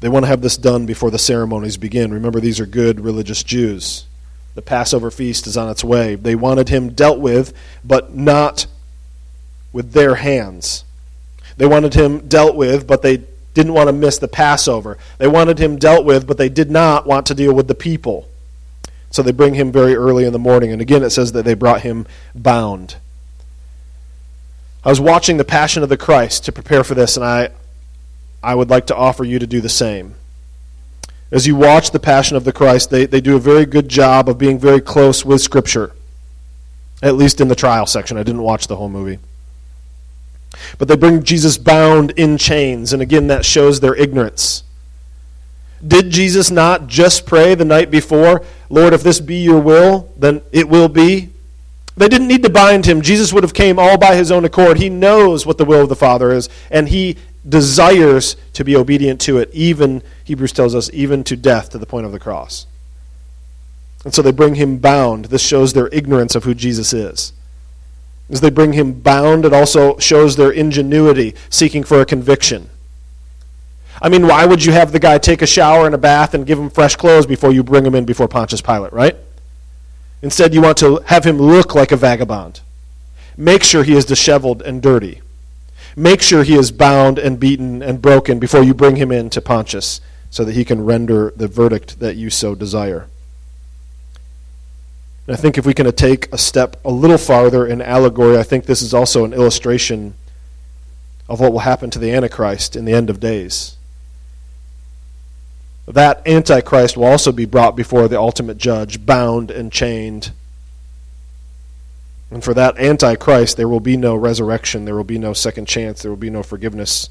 They 0.00 0.10
want 0.10 0.24
to 0.24 0.28
have 0.28 0.42
this 0.42 0.58
done 0.58 0.84
before 0.84 1.10
the 1.10 1.18
ceremonies 1.18 1.78
begin. 1.78 2.12
Remember, 2.12 2.40
these 2.40 2.60
are 2.60 2.66
good 2.66 3.00
religious 3.00 3.42
Jews. 3.42 4.04
The 4.60 4.66
Passover 4.66 5.10
feast 5.10 5.46
is 5.46 5.56
on 5.56 5.70
its 5.70 5.82
way. 5.82 6.16
They 6.16 6.34
wanted 6.34 6.68
him 6.68 6.90
dealt 6.90 7.18
with, 7.18 7.54
but 7.82 8.14
not 8.14 8.66
with 9.72 9.92
their 9.92 10.16
hands. 10.16 10.84
They 11.56 11.64
wanted 11.64 11.94
him 11.94 12.28
dealt 12.28 12.56
with, 12.56 12.86
but 12.86 13.00
they 13.00 13.24
didn't 13.54 13.72
want 13.72 13.86
to 13.86 13.94
miss 13.94 14.18
the 14.18 14.28
Passover. 14.28 14.98
They 15.16 15.28
wanted 15.28 15.58
him 15.58 15.78
dealt 15.78 16.04
with, 16.04 16.26
but 16.26 16.36
they 16.36 16.50
did 16.50 16.70
not 16.70 17.06
want 17.06 17.24
to 17.28 17.34
deal 17.34 17.54
with 17.54 17.68
the 17.68 17.74
people. 17.74 18.28
So 19.10 19.22
they 19.22 19.32
bring 19.32 19.54
him 19.54 19.72
very 19.72 19.96
early 19.96 20.26
in 20.26 20.34
the 20.34 20.38
morning. 20.38 20.72
And 20.72 20.82
again, 20.82 21.02
it 21.02 21.08
says 21.08 21.32
that 21.32 21.46
they 21.46 21.54
brought 21.54 21.80
him 21.80 22.06
bound. 22.34 22.96
I 24.84 24.90
was 24.90 25.00
watching 25.00 25.38
The 25.38 25.44
Passion 25.46 25.82
of 25.82 25.88
the 25.88 25.96
Christ 25.96 26.44
to 26.44 26.52
prepare 26.52 26.84
for 26.84 26.94
this, 26.94 27.16
and 27.16 27.24
I, 27.24 27.48
I 28.42 28.54
would 28.54 28.68
like 28.68 28.88
to 28.88 28.94
offer 28.94 29.24
you 29.24 29.38
to 29.38 29.46
do 29.46 29.62
the 29.62 29.70
same 29.70 30.16
as 31.30 31.46
you 31.46 31.54
watch 31.54 31.90
the 31.90 32.00
Passion 32.00 32.36
of 32.36 32.44
the 32.44 32.52
Christ, 32.52 32.90
they, 32.90 33.06
they 33.06 33.20
do 33.20 33.36
a 33.36 33.40
very 33.40 33.64
good 33.64 33.88
job 33.88 34.28
of 34.28 34.38
being 34.38 34.58
very 34.58 34.80
close 34.80 35.24
with 35.24 35.40
Scripture, 35.40 35.92
at 37.02 37.14
least 37.14 37.40
in 37.40 37.48
the 37.48 37.54
trial 37.54 37.86
section. 37.86 38.16
I 38.16 38.22
didn't 38.22 38.42
watch 38.42 38.66
the 38.66 38.76
whole 38.76 38.88
movie. 38.88 39.18
But 40.78 40.88
they 40.88 40.96
bring 40.96 41.22
Jesus 41.22 41.56
bound 41.56 42.12
in 42.12 42.36
chains, 42.36 42.92
and 42.92 43.00
again, 43.00 43.28
that 43.28 43.44
shows 43.44 43.80
their 43.80 43.94
ignorance. 43.94 44.64
Did 45.86 46.10
Jesus 46.10 46.50
not 46.50 46.88
just 46.88 47.24
pray 47.24 47.54
the 47.54 47.64
night 47.64 47.90
before, 47.90 48.44
Lord, 48.68 48.92
if 48.92 49.02
this 49.02 49.20
be 49.20 49.36
your 49.36 49.60
will, 49.60 50.12
then 50.16 50.42
it 50.52 50.68
will 50.68 50.88
be? 50.88 51.30
They 51.96 52.08
didn't 52.08 52.28
need 52.28 52.42
to 52.42 52.50
bind 52.50 52.86
him. 52.86 53.02
Jesus 53.02 53.32
would 53.32 53.44
have 53.44 53.54
came 53.54 53.78
all 53.78 53.98
by 53.98 54.14
his 54.14 54.30
own 54.30 54.44
accord. 54.44 54.78
He 54.78 54.88
knows 54.88 55.46
what 55.46 55.58
the 55.58 55.64
will 55.64 55.82
of 55.82 55.88
the 55.88 55.96
Father 55.96 56.32
is, 56.32 56.48
and 56.70 56.88
he 56.88 57.16
desires 57.48 58.36
to 58.52 58.64
be 58.64 58.76
obedient 58.76 59.20
to 59.22 59.38
it, 59.38 59.50
even, 59.52 60.02
Hebrews 60.24 60.52
tells 60.52 60.74
us, 60.74 60.90
even 60.92 61.24
to 61.24 61.36
death, 61.36 61.70
to 61.70 61.78
the 61.78 61.86
point 61.86 62.06
of 62.06 62.12
the 62.12 62.18
cross. 62.18 62.66
And 64.04 64.14
so 64.14 64.22
they 64.22 64.32
bring 64.32 64.54
him 64.54 64.78
bound. 64.78 65.26
This 65.26 65.42
shows 65.42 65.72
their 65.72 65.88
ignorance 65.88 66.34
of 66.34 66.44
who 66.44 66.54
Jesus 66.54 66.92
is. 66.92 67.32
As 68.30 68.40
they 68.40 68.50
bring 68.50 68.72
him 68.72 68.92
bound, 68.92 69.44
it 69.44 69.52
also 69.52 69.98
shows 69.98 70.36
their 70.36 70.50
ingenuity, 70.50 71.34
seeking 71.48 71.82
for 71.82 72.00
a 72.00 72.06
conviction. 72.06 72.70
I 74.00 74.08
mean, 74.08 74.26
why 74.26 74.46
would 74.46 74.64
you 74.64 74.72
have 74.72 74.92
the 74.92 75.00
guy 75.00 75.18
take 75.18 75.42
a 75.42 75.46
shower 75.46 75.84
and 75.84 75.94
a 75.94 75.98
bath 75.98 76.32
and 76.32 76.46
give 76.46 76.58
him 76.58 76.70
fresh 76.70 76.96
clothes 76.96 77.26
before 77.26 77.52
you 77.52 77.62
bring 77.62 77.84
him 77.84 77.94
in 77.94 78.04
before 78.04 78.28
Pontius 78.28 78.62
Pilate, 78.62 78.92
right? 78.92 79.16
Instead, 80.22 80.54
you 80.54 80.62
want 80.62 80.78
to 80.78 81.02
have 81.06 81.24
him 81.24 81.38
look 81.38 81.74
like 81.74 81.92
a 81.92 81.96
vagabond. 81.96 82.60
Make 83.36 83.62
sure 83.62 83.82
he 83.82 83.96
is 83.96 84.04
disheveled 84.04 84.62
and 84.62 84.80
dirty. 84.80 85.20
Make 85.96 86.22
sure 86.22 86.42
he 86.42 86.56
is 86.56 86.70
bound 86.70 87.18
and 87.18 87.40
beaten 87.40 87.82
and 87.82 88.00
broken 88.00 88.38
before 88.38 88.62
you 88.62 88.74
bring 88.74 88.96
him 88.96 89.10
in 89.10 89.30
to 89.30 89.40
Pontius 89.40 90.00
so 90.30 90.44
that 90.44 90.54
he 90.54 90.64
can 90.64 90.84
render 90.84 91.32
the 91.36 91.48
verdict 91.48 92.00
that 92.00 92.16
you 92.16 92.30
so 92.30 92.54
desire. 92.54 93.08
And 95.26 95.36
I 95.36 95.40
think 95.40 95.58
if 95.58 95.66
we 95.66 95.74
can 95.74 95.90
take 95.92 96.32
a 96.32 96.38
step 96.38 96.76
a 96.84 96.90
little 96.90 97.18
farther 97.18 97.66
in 97.66 97.82
allegory, 97.82 98.38
I 98.38 98.42
think 98.42 98.66
this 98.66 98.82
is 98.82 98.94
also 98.94 99.24
an 99.24 99.32
illustration 99.32 100.14
of 101.28 101.40
what 101.40 101.52
will 101.52 101.60
happen 101.60 101.90
to 101.90 101.98
the 101.98 102.12
Antichrist 102.12 102.74
in 102.74 102.84
the 102.84 102.92
end 102.92 103.10
of 103.10 103.20
days. 103.20 103.76
That 105.86 106.26
Antichrist 106.26 106.96
will 106.96 107.04
also 107.04 107.32
be 107.32 107.44
brought 107.44 107.76
before 107.76 108.08
the 108.08 108.18
ultimate 108.18 108.58
judge, 108.58 109.04
bound 109.04 109.50
and 109.50 109.72
chained. 109.72 110.32
And 112.30 112.44
for 112.44 112.54
that 112.54 112.78
Antichrist, 112.78 113.56
there 113.56 113.68
will 113.68 113.80
be 113.80 113.96
no 113.96 114.14
resurrection, 114.14 114.84
there 114.84 114.94
will 114.94 115.04
be 115.04 115.18
no 115.18 115.32
second 115.32 115.66
chance, 115.66 116.02
there 116.02 116.10
will 116.10 116.16
be 116.16 116.30
no 116.30 116.42
forgiveness. 116.42 117.10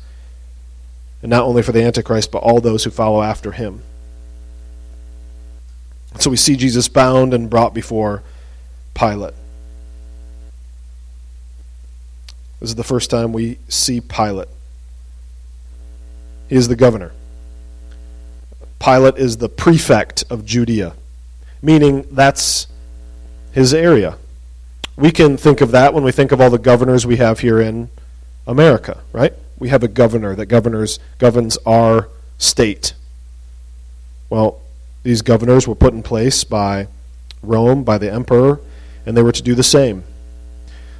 And 1.21 1.29
not 1.29 1.43
only 1.43 1.61
for 1.61 1.73
the 1.73 1.83
Antichrist, 1.83 2.31
but 2.31 2.39
all 2.39 2.61
those 2.61 2.85
who 2.85 2.89
follow 2.89 3.21
after 3.21 3.51
him. 3.51 3.83
So 6.19 6.29
we 6.29 6.37
see 6.37 6.55
Jesus 6.55 6.87
bound 6.87 7.33
and 7.33 7.49
brought 7.49 7.73
before 7.73 8.23
Pilate. 8.93 9.33
This 12.59 12.69
is 12.69 12.75
the 12.75 12.83
first 12.83 13.09
time 13.09 13.31
we 13.31 13.57
see 13.67 14.01
Pilate. 14.01 14.49
He 16.47 16.55
is 16.55 16.67
the 16.67 16.75
governor. 16.75 17.11
Pilate 18.79 19.17
is 19.17 19.37
the 19.37 19.49
prefect 19.49 20.23
of 20.29 20.45
Judea, 20.45 20.93
meaning 21.61 22.07
that's 22.11 22.67
his 23.51 23.73
area. 23.73 24.17
We 24.99 25.11
can 25.11 25.37
think 25.37 25.61
of 25.61 25.71
that 25.71 25.93
when 25.93 26.03
we 26.03 26.11
think 26.11 26.33
of 26.33 26.41
all 26.41 26.49
the 26.49 26.57
governors 26.57 27.05
we 27.05 27.15
have 27.17 27.39
here 27.39 27.61
in 27.61 27.89
America, 28.45 29.01
right? 29.13 29.33
We 29.57 29.69
have 29.69 29.81
a 29.81 29.87
governor 29.87 30.35
that 30.35 30.47
governors 30.47 30.99
governs 31.19 31.57
our 31.65 32.09
state. 32.37 32.93
Well, 34.29 34.59
these 35.03 35.21
governors 35.21 35.67
were 35.67 35.75
put 35.75 35.93
in 35.93 36.03
place 36.03 36.43
by 36.43 36.87
Rome, 37.41 37.85
by 37.85 37.97
the 37.97 38.11
emperor, 38.11 38.59
and 39.05 39.15
they 39.15 39.23
were 39.23 39.31
to 39.31 39.41
do 39.41 39.55
the 39.55 39.63
same. 39.63 40.03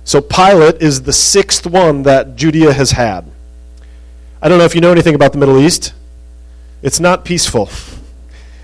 So 0.06 0.22
Pilate 0.22 0.82
is 0.82 1.01
the 1.01 1.13
sixth 1.13 1.68
one 1.68 2.03
that 2.03 2.38
Judea 2.38 2.72
has 2.72 2.91
had. 2.91 3.29
I 4.41 4.48
don't 4.48 4.60
know 4.60 4.63
if 4.63 4.75
you 4.75 4.82
know 4.82 4.94
anything 4.94 5.13
about 5.13 5.34
the 5.34 5.38
Middle 5.38 5.60
East. 5.60 5.94
It's 6.82 7.01
not 7.01 7.25
peaceful. 7.25 7.70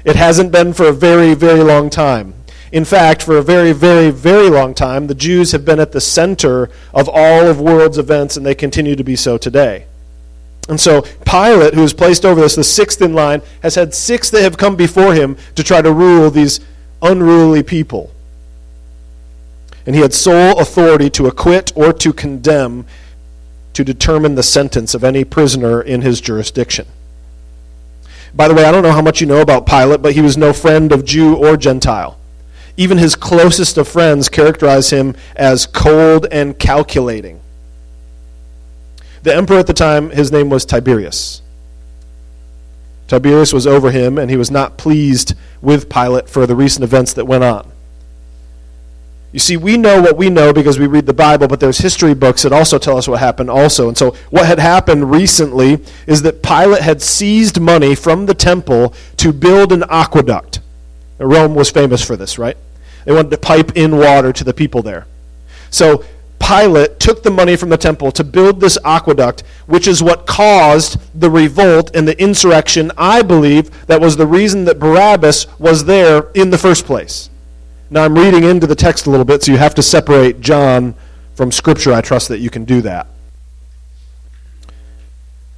It 0.06 0.16
hasn't 0.16 0.54
been 0.54 0.74
for 0.74 0.86
a 0.86 0.94
very, 0.94 1.34
very 1.34 1.62
long 1.62 1.90
time. 1.90 2.36
In 2.76 2.84
fact, 2.84 3.24
for 3.24 3.38
a 3.38 3.42
very, 3.42 3.72
very, 3.72 4.12
very 4.12 4.50
long 4.50 4.74
time, 4.74 5.08
the 5.08 5.16
Jews 5.16 5.54
have 5.54 5.64
been 5.64 5.80
at 5.80 5.94
the 5.94 6.02
center 6.02 6.70
of 6.94 7.08
all 7.08 7.48
of 7.48 7.62
world's 7.62 7.98
events, 7.98 8.36
and 8.36 8.46
they 8.46 8.54
continue 8.54 8.98
to 8.98 9.04
be 9.04 9.16
so 9.16 9.38
today. 9.38 9.86
And 10.68 10.78
so 10.78 11.04
Pilate, 11.24 11.74
who 11.74 11.86
is 11.86 11.94
placed 11.94 12.26
over 12.26 12.42
this, 12.42 12.56
the 12.56 12.66
sixth 12.66 13.02
in 13.02 13.14
line, 13.14 13.42
has 13.64 13.76
had 13.76 13.94
six 13.94 14.30
that 14.32 14.42
have 14.42 14.58
come 14.58 14.76
before 14.76 15.14
him 15.14 15.38
to 15.56 15.64
try 15.64 15.82
to 15.82 15.90
rule 15.90 16.30
these 16.30 16.60
unruly 17.02 17.64
people. 17.64 18.12
And 19.86 19.96
he 19.96 20.02
had 20.02 20.14
sole 20.14 20.60
authority 20.60 21.10
to 21.12 21.28
acquit 21.28 21.72
or 21.78 21.94
to 21.94 22.12
condemn, 22.12 22.86
to 23.72 23.86
determine 23.86 24.36
the 24.36 24.44
sentence 24.44 24.94
of 24.94 25.06
any 25.06 25.24
prisoner 25.24 25.82
in 25.82 26.02
his 26.02 26.20
jurisdiction. 26.20 26.88
By 28.34 28.50
the 28.50 28.54
way, 28.54 28.66
I 28.66 28.74
don't 28.74 28.84
know 28.84 28.92
how 28.92 29.02
much 29.02 29.22
you 29.22 29.28
know 29.28 29.40
about 29.40 29.66
Pilate, 29.66 30.02
but 30.02 30.12
he 30.12 30.20
was 30.20 30.36
no 30.36 30.52
friend 30.52 30.92
of 30.92 31.06
Jew 31.06 31.38
or 31.38 31.56
Gentile. 31.56 32.20
Even 32.78 32.98
his 32.98 33.16
closest 33.16 33.78
of 33.78 33.88
friends 33.88 34.28
characterize 34.30 34.90
him 34.90 35.16
as 35.36 35.66
cold 35.66 36.28
and 36.32 36.58
calculating. 36.60 37.40
The 39.24 39.36
emperor 39.36 39.58
at 39.58 39.68
the 39.68 39.74
time, 39.74 40.10
his 40.12 40.32
name 40.32 40.50
was 40.50 40.66
Tiberius. 40.66 41.42
Tiberius 43.08 43.54
was 43.54 43.68
over 43.68 43.92
him, 43.92 44.18
and 44.18 44.30
he 44.30 44.38
was 44.38 44.52
not 44.52 44.78
pleased 44.78 45.36
with 45.62 45.90
Pilate 45.90 46.28
for 46.28 46.46
the 46.46 46.56
recent 46.56 46.84
events 46.84 47.14
that 47.14 47.26
went 47.26 47.44
on. 47.44 47.72
You 49.32 49.40
see, 49.40 49.58
we 49.58 49.78
know 49.78 50.02
what 50.02 50.16
we 50.16 50.30
know 50.30 50.54
because 50.54 50.80
we 50.80 50.88
read 50.88 51.06
the 51.06 51.14
Bible, 51.14 51.48
but 51.48 51.60
there's 51.60 51.78
history 51.78 52.14
books 52.14 52.44
that 52.44 52.54
also 52.54 52.78
tell 52.78 52.98
us 52.98 53.08
what 53.08 53.20
happened 53.20 53.50
also. 53.50 53.90
And 53.90 53.98
so, 53.98 54.12
what 54.30 54.46
had 54.46 54.60
happened 54.60 55.12
recently 55.12 55.84
is 56.08 56.22
that 56.22 56.42
Pilate 56.42 56.82
had 56.82 57.02
seized 57.02 57.60
money 57.60 57.96
from 57.96 58.28
the 58.28 58.34
temple 58.34 58.94
to 59.18 59.34
build 59.34 59.74
an 59.74 59.84
aqueduct. 59.90 60.62
Rome 61.20 61.56
was 61.56 61.72
famous 61.72 62.06
for 62.06 62.16
this, 62.16 62.38
right? 62.38 62.58
They 63.06 63.14
wanted 63.14 63.32
to 63.32 63.38
pipe 63.38 63.76
in 63.76 63.98
water 63.98 64.34
to 64.34 64.44
the 64.44 64.54
people 64.54 64.82
there. 64.82 65.06
So, 65.70 66.04
Pilate 66.40 67.00
took 67.00 67.24
the 67.24 67.32
money 67.32 67.56
from 67.56 67.70
the 67.70 67.78
temple 67.78 68.12
to 68.12 68.24
build 68.24 68.60
this 68.60 68.78
aqueduct, 68.86 69.44
which 69.66 69.88
is 69.88 70.04
what 70.04 70.28
caused 70.28 71.00
the 71.20 71.30
revolt 71.30 71.96
and 71.96 72.08
the 72.08 72.22
insurrection, 72.22 72.92
I 72.98 73.22
believe, 73.22 73.88
that 73.88 74.02
was 74.02 74.18
the 74.18 74.28
reason 74.28 74.66
that 74.66 74.78
Barabbas 74.78 75.48
was 75.58 75.86
there 75.86 76.30
in 76.34 76.50
the 76.52 76.58
first 76.58 76.86
place. 76.86 77.30
Now, 77.90 78.04
I'm 78.04 78.16
reading 78.16 78.44
into 78.44 78.68
the 78.68 78.76
text 78.76 79.08
a 79.08 79.10
little 79.10 79.26
bit, 79.26 79.44
so 79.44 79.52
you 79.52 79.58
have 79.58 79.76
to 79.76 79.84
separate 79.84 80.42
John 80.42 80.94
from 81.36 81.52
Scripture. 81.52 81.94
I 81.94 82.02
trust 82.02 82.28
that 82.28 82.40
you 82.40 82.50
can 82.50 82.66
do 82.66 82.82
that. 82.82 83.08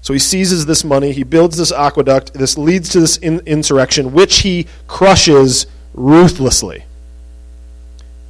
So 0.08 0.14
he 0.14 0.20
seizes 0.20 0.66
this 0.66 0.86
money, 0.86 1.12
he 1.12 1.24
builds 1.26 1.58
this 1.58 1.74
aqueduct, 1.74 2.34
this 2.34 2.58
leads 2.58 2.88
to 2.92 3.02
this 3.02 3.18
in- 3.18 3.42
insurrection, 3.46 4.14
which 4.14 4.38
he 4.38 4.66
crushes 4.88 5.68
ruthlessly. 5.94 6.86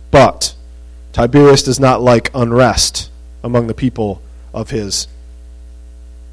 But 0.10 0.56
Tiberius 1.14 1.62
does 1.62 1.80
not 1.80 2.02
like 2.02 2.32
unrest 2.34 3.12
among 3.44 3.68
the 3.68 3.76
people 3.76 4.24
of 4.56 4.72
his, 4.72 5.08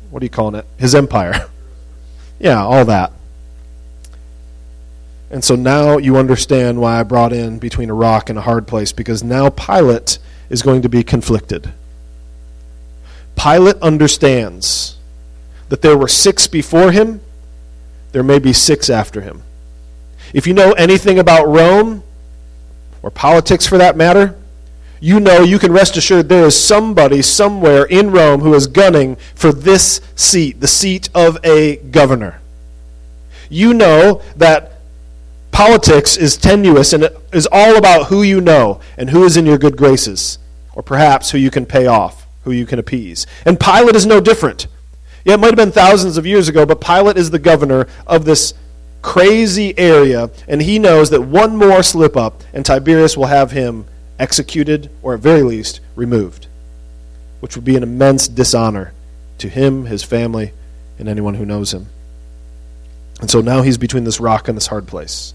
what 0.09 0.23
are 0.23 0.25
you 0.25 0.31
calling 0.31 0.55
it? 0.55 0.65
His 0.79 0.95
empire. 0.95 1.47
yeah, 2.39 2.65
all 2.65 2.87
that. 2.87 3.13
And 5.31 5.45
so 5.45 5.57
now 5.57 5.99
you 5.99 6.17
understand 6.17 6.81
why 6.81 6.99
I 6.99 7.03
brought 7.03 7.35
in 7.35 7.59
between 7.59 7.91
a 7.91 7.95
rock 7.95 8.31
and 8.31 8.39
a 8.39 8.43
hard 8.49 8.67
place, 8.67 8.93
because 8.93 9.23
now 9.23 9.51
Pilate 9.51 10.19
is 10.49 10.63
going 10.63 10.81
to 10.81 10.89
be 10.89 11.03
conflicted. 11.03 11.71
Pilate 13.37 13.77
understands 13.83 14.97
that 15.69 15.83
there 15.83 15.97
were 15.97 16.09
six 16.09 16.47
before 16.47 16.93
him, 16.93 17.21
there 18.13 18.23
may 18.23 18.39
be 18.39 18.53
six 18.53 18.89
after 18.91 19.21
him. 19.21 19.43
If 20.33 20.47
you 20.47 20.55
know 20.55 20.73
anything 20.73 21.19
about 21.19 21.47
Rome, 21.47 22.03
or 23.03 23.11
politics 23.11 23.67
for 23.67 23.77
that 23.77 23.97
matter, 23.97 24.35
you 24.99 25.21
know, 25.21 25.43
you 25.43 25.59
can 25.59 25.73
rest 25.73 25.99
assured 25.99 26.31
there 26.31 26.47
is 26.47 26.59
somebody 26.59 27.21
somewhere 27.21 27.85
in 27.85 28.11
Rome 28.11 28.41
who 28.41 28.55
is 28.55 28.67
gunning 28.67 29.17
for 29.35 29.53
this 29.53 30.01
seat, 30.17 30.61
the 30.61 30.67
seat 30.67 31.11
of 31.15 31.39
a 31.45 31.77
governor. 31.77 32.41
You 33.51 33.75
know 33.75 34.23
that 34.37 34.81
politics 35.51 36.17
is 36.17 36.39
tenuous 36.39 36.95
and 36.95 37.05
it 37.05 37.19
is 37.33 37.47
all 37.53 37.77
about 37.77 38.07
who 38.07 38.23
you 38.23 38.41
know 38.41 38.81
and 38.97 39.11
who 39.11 39.25
is 39.25 39.37
in 39.37 39.45
your 39.45 39.59
good 39.59 39.77
graces, 39.77 40.39
or 40.73 40.83
perhaps 40.83 41.31
who 41.31 41.39
you 41.39 41.51
can 41.51 41.67
pay 41.67 41.87
off, 41.87 42.27
who 42.45 42.53
you 42.53 42.65
can 42.65 42.79
appease. 42.79 43.27
And 43.45 43.61
Pilate 43.61 43.97
is 43.97 44.07
no 44.07 44.21
different. 44.21 44.67
Yeah, 45.25 45.35
it 45.35 45.41
might 45.41 45.49
have 45.49 45.57
been 45.57 45.73
thousands 45.73 46.19
of 46.19 46.27
years 46.27 46.49
ago, 46.49 46.67
but 46.67 46.81
Pilate 46.81 47.17
is 47.17 47.31
the 47.31 47.39
governor 47.39 47.87
of 48.07 48.25
this 48.25 48.53
crazy 49.01 49.77
area, 49.79 50.31
and 50.49 50.63
he 50.63 50.79
knows 50.79 51.11
that 51.11 51.23
one 51.23 51.57
more 51.57 51.83
slip 51.83 52.17
up 52.17 52.43
and 52.53 52.65
Tiberius 52.65 53.17
will 53.17 53.27
have 53.27 53.51
him 53.51 53.87
executed, 54.19 54.91
or 55.03 55.15
at 55.15 55.21
very 55.21 55.43
least, 55.43 55.81
removed, 55.97 56.47
which 57.41 57.57
would 57.57 57.65
be 57.65 57.77
an 57.77 57.83
immense 57.83 58.29
dishonor 58.29 58.93
to 59.39 59.49
him, 59.49 59.87
his 59.87 60.03
family, 60.03 60.53
and 60.99 61.09
anyone 61.09 61.35
who 61.35 61.45
knows 61.47 61.73
him. 61.73 61.87
And 63.21 63.31
so 63.31 63.41
now 63.41 63.63
he's 63.63 63.79
between 63.79 64.05
this 64.05 64.21
rock 64.21 64.49
and 64.49 64.57
this 64.57 64.67
hard 64.69 64.87
place. 64.87 65.35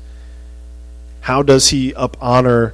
How 1.22 1.43
does 1.43 1.69
he 1.69 1.93
up 1.96 2.17
honor 2.22 2.74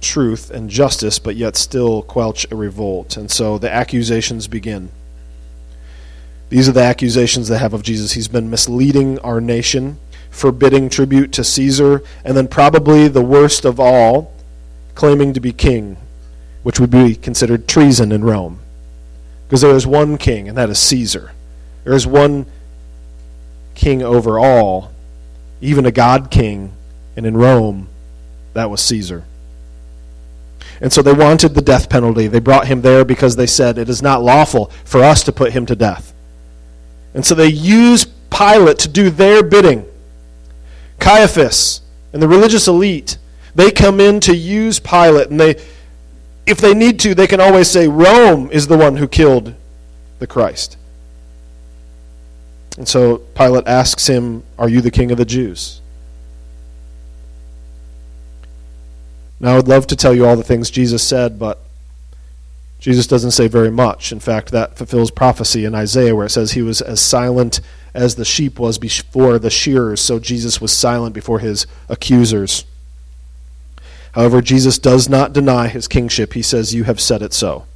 truth 0.00 0.50
and 0.50 0.68
justice, 0.68 1.18
but 1.18 1.36
yet 1.36 1.56
still 1.56 2.02
quelch 2.02 2.50
a 2.50 2.56
revolt? 2.56 3.16
And 3.16 3.30
so 3.30 3.58
the 3.58 3.72
accusations 3.72 4.48
begin. 4.48 4.90
These 6.48 6.68
are 6.68 6.72
the 6.72 6.82
accusations 6.82 7.48
they 7.48 7.58
have 7.58 7.74
of 7.74 7.82
Jesus. 7.82 8.12
He's 8.12 8.28
been 8.28 8.50
misleading 8.50 9.18
our 9.20 9.40
nation, 9.40 9.98
forbidding 10.30 10.88
tribute 10.88 11.32
to 11.32 11.44
Caesar, 11.44 12.02
and 12.24 12.36
then 12.36 12.46
probably 12.46 13.08
the 13.08 13.22
worst 13.22 13.64
of 13.64 13.80
all, 13.80 14.32
claiming 14.94 15.32
to 15.32 15.40
be 15.40 15.52
king, 15.52 15.96
which 16.62 16.78
would 16.78 16.90
be 16.90 17.16
considered 17.16 17.66
treason 17.66 18.12
in 18.12 18.22
Rome. 18.22 18.60
Because 19.46 19.60
there 19.60 19.74
is 19.74 19.86
one 19.86 20.18
king, 20.18 20.48
and 20.48 20.56
that 20.56 20.70
is 20.70 20.78
Caesar. 20.78 21.32
There 21.84 21.94
is 21.94 22.06
one 22.06 22.46
king 23.74 24.02
over 24.02 24.38
all, 24.38 24.92
even 25.60 25.86
a 25.86 25.92
God 25.92 26.30
king, 26.30 26.72
and 27.16 27.26
in 27.26 27.36
Rome, 27.36 27.88
that 28.54 28.70
was 28.70 28.80
Caesar. 28.82 29.24
And 30.80 30.92
so 30.92 31.02
they 31.02 31.12
wanted 31.12 31.54
the 31.54 31.62
death 31.62 31.88
penalty. 31.88 32.26
They 32.26 32.40
brought 32.40 32.66
him 32.66 32.82
there 32.82 33.04
because 33.04 33.36
they 33.36 33.46
said, 33.46 33.78
It 33.78 33.88
is 33.88 34.02
not 34.02 34.22
lawful 34.22 34.66
for 34.84 35.02
us 35.02 35.22
to 35.24 35.32
put 35.32 35.52
him 35.52 35.66
to 35.66 35.76
death. 35.76 36.12
And 37.16 37.24
so 37.24 37.34
they 37.34 37.48
use 37.48 38.04
Pilate 38.04 38.78
to 38.80 38.88
do 38.88 39.08
their 39.08 39.42
bidding. 39.42 39.86
Caiaphas 41.00 41.80
and 42.12 42.22
the 42.22 42.28
religious 42.28 42.68
elite 42.68 43.18
They 43.54 43.70
come 43.70 44.00
in 44.00 44.20
to 44.20 44.36
use 44.36 44.78
Pilate, 44.78 45.30
and 45.30 45.40
they, 45.40 45.56
if 46.44 46.58
they 46.58 46.74
need 46.74 47.00
to, 47.00 47.14
they 47.14 47.26
can 47.26 47.40
always 47.40 47.70
say 47.70 47.88
Rome 47.88 48.50
is 48.52 48.66
the 48.66 48.76
one 48.76 48.96
who 48.96 49.08
killed 49.08 49.54
the 50.18 50.26
Christ. 50.26 50.76
And 52.76 52.86
so 52.86 53.18
Pilate 53.34 53.66
asks 53.66 54.06
him, 54.06 54.42
Are 54.58 54.68
you 54.68 54.82
the 54.82 54.90
king 54.90 55.10
of 55.10 55.16
the 55.16 55.24
Jews? 55.24 55.80
Now, 59.40 59.54
I 59.54 59.56
would 59.56 59.68
love 59.68 59.86
to 59.86 59.96
tell 59.96 60.14
you 60.14 60.26
all 60.26 60.36
the 60.36 60.42
things 60.44 60.70
Jesus 60.70 61.02
said, 61.02 61.38
but 61.38 61.62
Jesus 62.86 63.08
doesn't 63.08 63.32
say 63.32 63.48
very 63.48 63.72
much. 63.72 64.12
In 64.12 64.20
fact, 64.20 64.52
that 64.52 64.78
fulfills 64.78 65.10
prophecy 65.10 65.64
in 65.64 65.74
Isaiah 65.74 66.14
where 66.14 66.26
it 66.26 66.30
says 66.30 66.52
he 66.52 66.62
was 66.62 66.80
as 66.80 67.00
silent 67.00 67.60
as 67.92 68.14
the 68.14 68.24
sheep 68.24 68.60
was 68.60 68.78
before 68.78 69.40
the 69.40 69.50
shearers, 69.50 70.00
so 70.00 70.20
Jesus 70.20 70.60
was 70.60 70.70
silent 70.70 71.12
before 71.12 71.40
his 71.40 71.66
accusers. 71.88 72.64
However, 74.12 74.40
Jesus 74.40 74.78
does 74.78 75.08
not 75.08 75.32
deny 75.32 75.66
his 75.66 75.88
kingship. 75.88 76.34
He 76.34 76.42
says, 76.42 76.76
You 76.76 76.84
have 76.84 77.00
said 77.00 77.22
it 77.22 77.32
so. 77.32 77.66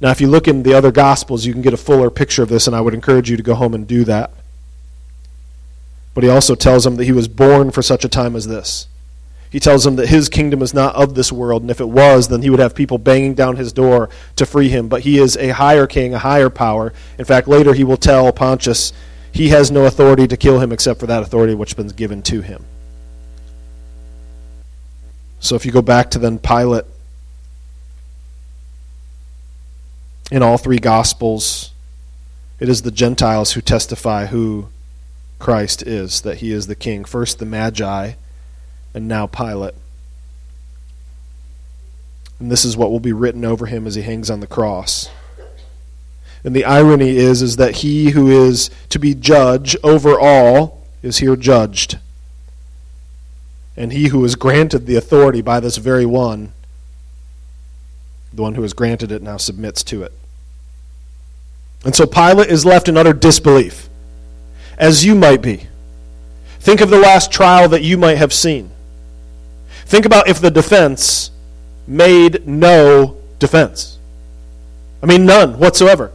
Now, 0.00 0.12
if 0.12 0.20
you 0.20 0.28
look 0.28 0.46
in 0.46 0.62
the 0.62 0.74
other 0.74 0.92
Gospels, 0.92 1.44
you 1.44 1.52
can 1.52 1.62
get 1.62 1.74
a 1.74 1.76
fuller 1.76 2.08
picture 2.08 2.44
of 2.44 2.48
this, 2.48 2.68
and 2.68 2.76
I 2.76 2.82
would 2.82 2.94
encourage 2.94 3.28
you 3.28 3.36
to 3.36 3.42
go 3.42 3.56
home 3.56 3.74
and 3.74 3.88
do 3.88 4.04
that. 4.04 4.30
But 6.14 6.22
he 6.22 6.30
also 6.30 6.54
tells 6.54 6.84
them 6.84 6.94
that 6.94 7.06
he 7.06 7.12
was 7.12 7.26
born 7.26 7.72
for 7.72 7.82
such 7.82 8.04
a 8.04 8.08
time 8.08 8.36
as 8.36 8.46
this. 8.46 8.86
He 9.50 9.60
tells 9.60 9.84
them 9.84 9.96
that 9.96 10.08
his 10.08 10.28
kingdom 10.28 10.60
is 10.60 10.74
not 10.74 10.94
of 10.96 11.14
this 11.14 11.30
world, 11.30 11.62
and 11.62 11.70
if 11.70 11.80
it 11.80 11.88
was, 11.88 12.28
then 12.28 12.42
he 12.42 12.50
would 12.50 12.60
have 12.60 12.74
people 12.74 12.98
banging 12.98 13.34
down 13.34 13.56
his 13.56 13.72
door 13.72 14.10
to 14.36 14.44
free 14.46 14.68
him. 14.68 14.88
But 14.88 15.02
he 15.02 15.18
is 15.18 15.36
a 15.36 15.50
higher 15.50 15.86
king, 15.86 16.14
a 16.14 16.18
higher 16.18 16.50
power. 16.50 16.92
In 17.18 17.24
fact, 17.24 17.48
later 17.48 17.72
he 17.72 17.84
will 17.84 17.96
tell 17.96 18.30
Pontius 18.32 18.92
he 19.32 19.48
has 19.50 19.70
no 19.70 19.84
authority 19.84 20.26
to 20.26 20.36
kill 20.36 20.60
him 20.60 20.72
except 20.72 20.98
for 20.98 21.06
that 21.06 21.22
authority 21.22 21.54
which 21.54 21.70
has 21.70 21.74
been 21.74 21.88
given 21.88 22.22
to 22.22 22.40
him. 22.40 22.64
So 25.40 25.54
if 25.54 25.64
you 25.64 25.72
go 25.72 25.82
back 25.82 26.10
to 26.12 26.18
then 26.18 26.38
Pilate, 26.38 26.84
in 30.32 30.42
all 30.42 30.58
three 30.58 30.78
Gospels, 30.78 31.70
it 32.58 32.68
is 32.68 32.82
the 32.82 32.90
Gentiles 32.90 33.52
who 33.52 33.60
testify 33.60 34.26
who 34.26 34.68
Christ 35.38 35.82
is, 35.82 36.22
that 36.22 36.38
he 36.38 36.50
is 36.50 36.66
the 36.66 36.74
king. 36.74 37.04
First 37.04 37.38
the 37.38 37.46
Magi 37.46 38.14
and 38.96 39.06
now 39.06 39.26
Pilate. 39.26 39.74
And 42.40 42.50
this 42.50 42.64
is 42.64 42.78
what 42.78 42.90
will 42.90 42.98
be 42.98 43.12
written 43.12 43.44
over 43.44 43.66
him 43.66 43.86
as 43.86 43.94
he 43.94 44.00
hangs 44.00 44.30
on 44.30 44.40
the 44.40 44.46
cross. 44.46 45.10
And 46.42 46.56
the 46.56 46.64
irony 46.64 47.18
is 47.18 47.42
is 47.42 47.56
that 47.56 47.76
he 47.76 48.12
who 48.12 48.30
is 48.30 48.70
to 48.88 48.98
be 48.98 49.14
judge 49.14 49.76
over 49.84 50.18
all 50.18 50.86
is 51.02 51.18
here 51.18 51.36
judged. 51.36 51.98
And 53.76 53.92
he 53.92 54.08
who 54.08 54.24
is 54.24 54.34
granted 54.34 54.86
the 54.86 54.96
authority 54.96 55.42
by 55.42 55.60
this 55.60 55.76
very 55.76 56.06
one, 56.06 56.54
the 58.32 58.40
one 58.40 58.54
who 58.54 58.62
has 58.62 58.72
granted 58.72 59.12
it 59.12 59.20
now 59.20 59.36
submits 59.36 59.82
to 59.84 60.04
it. 60.04 60.12
And 61.84 61.94
so 61.94 62.06
Pilate 62.06 62.48
is 62.48 62.64
left 62.64 62.88
in 62.88 62.96
utter 62.96 63.12
disbelief, 63.12 63.90
as 64.78 65.04
you 65.04 65.14
might 65.14 65.42
be. 65.42 65.66
Think 66.60 66.80
of 66.80 66.88
the 66.88 66.98
last 66.98 67.30
trial 67.30 67.68
that 67.68 67.82
you 67.82 67.98
might 67.98 68.16
have 68.16 68.32
seen. 68.32 68.70
Think 69.86 70.04
about 70.04 70.28
if 70.28 70.40
the 70.40 70.50
defense 70.50 71.30
made 71.86 72.46
no 72.46 73.16
defense. 73.38 73.98
I 75.02 75.06
mean, 75.06 75.24
none 75.24 75.58
whatsoever. 75.58 76.12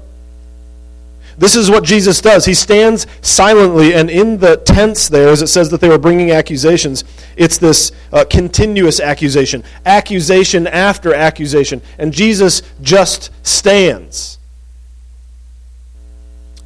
This 1.38 1.56
is 1.56 1.72
what 1.72 1.84
Jesus 1.86 2.20
does. 2.20 2.46
He 2.46 2.54
stands 2.54 3.08
silently, 3.22 3.94
and 3.94 4.10
in 4.10 4.38
the 4.38 4.58
tense 4.58 5.08
there, 5.08 5.30
as 5.30 5.42
it 5.42 5.48
says 5.48 5.70
that 5.70 5.80
they 5.80 5.88
were 5.88 5.98
bringing 5.98 6.32
accusations, 6.32 7.06
it's 7.38 7.58
this 7.58 7.94
uh, 8.12 8.26
continuous 8.30 9.00
accusation, 9.00 9.64
accusation 9.86 10.68
after 10.68 11.14
accusation, 11.14 11.82
and 11.98 12.14
Jesus 12.14 12.62
just 12.82 13.32
stands. 13.42 14.38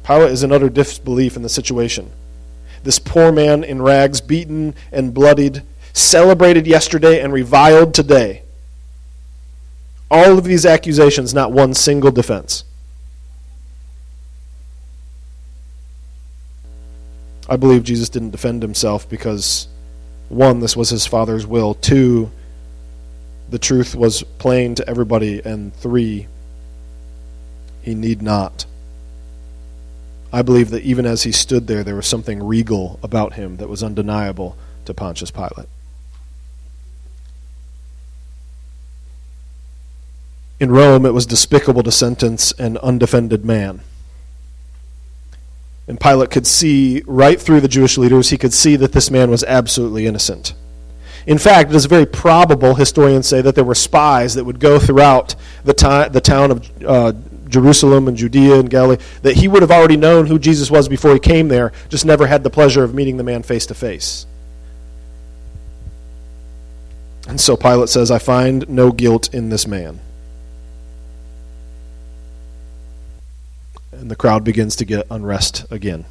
Pilate 0.02 0.32
is 0.32 0.42
in 0.42 0.52
utter 0.52 0.68
disbelief 0.68 1.36
in 1.36 1.42
the 1.42 1.48
situation. 1.48 2.10
This 2.82 2.98
poor 2.98 3.30
man 3.32 3.64
in 3.64 3.80
rags, 3.80 4.20
beaten 4.20 4.74
and 4.90 5.14
bloodied, 5.14 5.62
celebrated 5.96 6.66
yesterday 6.66 7.20
and 7.20 7.32
reviled 7.32 7.94
today. 7.94 8.42
All 10.10 10.36
of 10.38 10.44
these 10.44 10.66
accusations, 10.66 11.32
not 11.32 11.52
one 11.52 11.72
single 11.74 12.10
defense. 12.10 12.64
I 17.48 17.56
believe 17.56 17.82
Jesus 17.82 18.08
didn't 18.08 18.30
defend 18.30 18.62
himself 18.62 19.08
because, 19.08 19.68
one, 20.28 20.60
this 20.60 20.76
was 20.76 20.90
his 20.90 21.06
Father's 21.06 21.46
will, 21.46 21.74
two, 21.74 22.30
the 23.48 23.58
truth 23.58 23.94
was 23.94 24.22
plain 24.22 24.74
to 24.74 24.88
everybody, 24.88 25.40
and 25.44 25.74
three, 25.74 26.26
he 27.82 27.94
need 27.94 28.20
not. 28.20 28.66
I 30.32 30.42
believe 30.42 30.70
that 30.70 30.82
even 30.82 31.06
as 31.06 31.22
he 31.22 31.32
stood 31.32 31.68
there, 31.68 31.84
there 31.84 31.94
was 31.94 32.06
something 32.06 32.42
regal 32.42 32.98
about 33.02 33.34
him 33.34 33.56
that 33.56 33.68
was 33.68 33.82
undeniable 33.82 34.58
to 34.84 34.92
Pontius 34.92 35.30
Pilate. 35.30 35.68
In 40.58 40.70
Rome, 40.70 41.04
it 41.04 41.12
was 41.12 41.26
despicable 41.26 41.82
to 41.82 41.92
sentence 41.92 42.52
an 42.52 42.78
undefended 42.78 43.44
man. 43.44 43.82
And 45.88 46.00
Pilate 46.00 46.30
could 46.30 46.46
see 46.46 47.02
right 47.06 47.40
through 47.40 47.60
the 47.60 47.68
Jewish 47.68 47.96
leaders, 47.98 48.30
he 48.30 48.38
could 48.38 48.52
see 48.52 48.76
that 48.76 48.92
this 48.92 49.10
man 49.10 49.30
was 49.30 49.44
absolutely 49.44 50.06
innocent. 50.06 50.54
In 51.26 51.38
fact, 51.38 51.70
it 51.70 51.76
is 51.76 51.86
very 51.86 52.06
probable, 52.06 52.74
historians 52.74 53.26
say, 53.26 53.40
that 53.42 53.54
there 53.54 53.64
were 53.64 53.74
spies 53.74 54.34
that 54.34 54.44
would 54.44 54.60
go 54.60 54.78
throughout 54.78 55.34
the, 55.64 56.08
the 56.10 56.20
town 56.20 56.50
of 56.50 56.84
uh, 56.84 57.12
Jerusalem 57.48 58.08
and 58.08 58.16
Judea 58.16 58.58
and 58.60 58.70
Galilee, 58.70 59.02
that 59.22 59.36
he 59.36 59.48
would 59.48 59.62
have 59.62 59.70
already 59.70 59.96
known 59.96 60.26
who 60.26 60.38
Jesus 60.38 60.70
was 60.70 60.88
before 60.88 61.12
he 61.12 61.20
came 61.20 61.48
there, 61.48 61.72
just 61.88 62.04
never 62.04 62.26
had 62.26 62.42
the 62.42 62.50
pleasure 62.50 62.82
of 62.82 62.94
meeting 62.94 63.16
the 63.16 63.24
man 63.24 63.42
face 63.42 63.66
to 63.66 63.74
face. 63.74 64.26
And 67.28 67.40
so 67.40 67.56
Pilate 67.56 67.88
says, 67.88 68.10
I 68.10 68.18
find 68.18 68.68
no 68.68 68.92
guilt 68.92 69.34
in 69.34 69.48
this 69.48 69.66
man. 69.66 70.00
And 73.92 74.10
the 74.10 74.16
crowd 74.16 74.44
begins 74.44 74.76
to 74.76 74.84
get 74.84 75.06
unrest 75.10 75.64
again. 75.70 76.04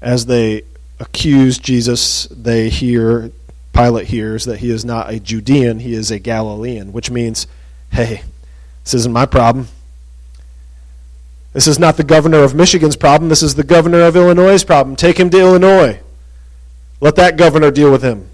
As 0.00 0.26
they 0.26 0.62
accuse 1.00 1.58
Jesus, 1.58 2.26
they 2.26 2.68
hear, 2.68 3.30
Pilate 3.72 4.08
hears 4.08 4.44
that 4.44 4.58
he 4.58 4.70
is 4.70 4.84
not 4.84 5.10
a 5.10 5.20
Judean, 5.20 5.80
he 5.80 5.94
is 5.94 6.10
a 6.10 6.18
Galilean, 6.18 6.92
which 6.92 7.10
means, 7.10 7.46
hey, 7.92 8.22
this 8.84 8.94
isn't 8.94 9.12
my 9.12 9.26
problem. 9.26 9.68
This 11.52 11.66
is 11.66 11.78
not 11.78 11.96
the 11.96 12.04
governor 12.04 12.44
of 12.44 12.54
Michigan's 12.54 12.96
problem, 12.96 13.28
this 13.28 13.42
is 13.42 13.54
the 13.54 13.64
governor 13.64 14.02
of 14.02 14.16
Illinois' 14.16 14.64
problem. 14.64 14.96
Take 14.96 15.18
him 15.18 15.30
to 15.30 15.40
Illinois. 15.40 16.00
Let 17.00 17.16
that 17.16 17.36
governor 17.36 17.70
deal 17.70 17.90
with 17.90 18.02
him. 18.02 18.28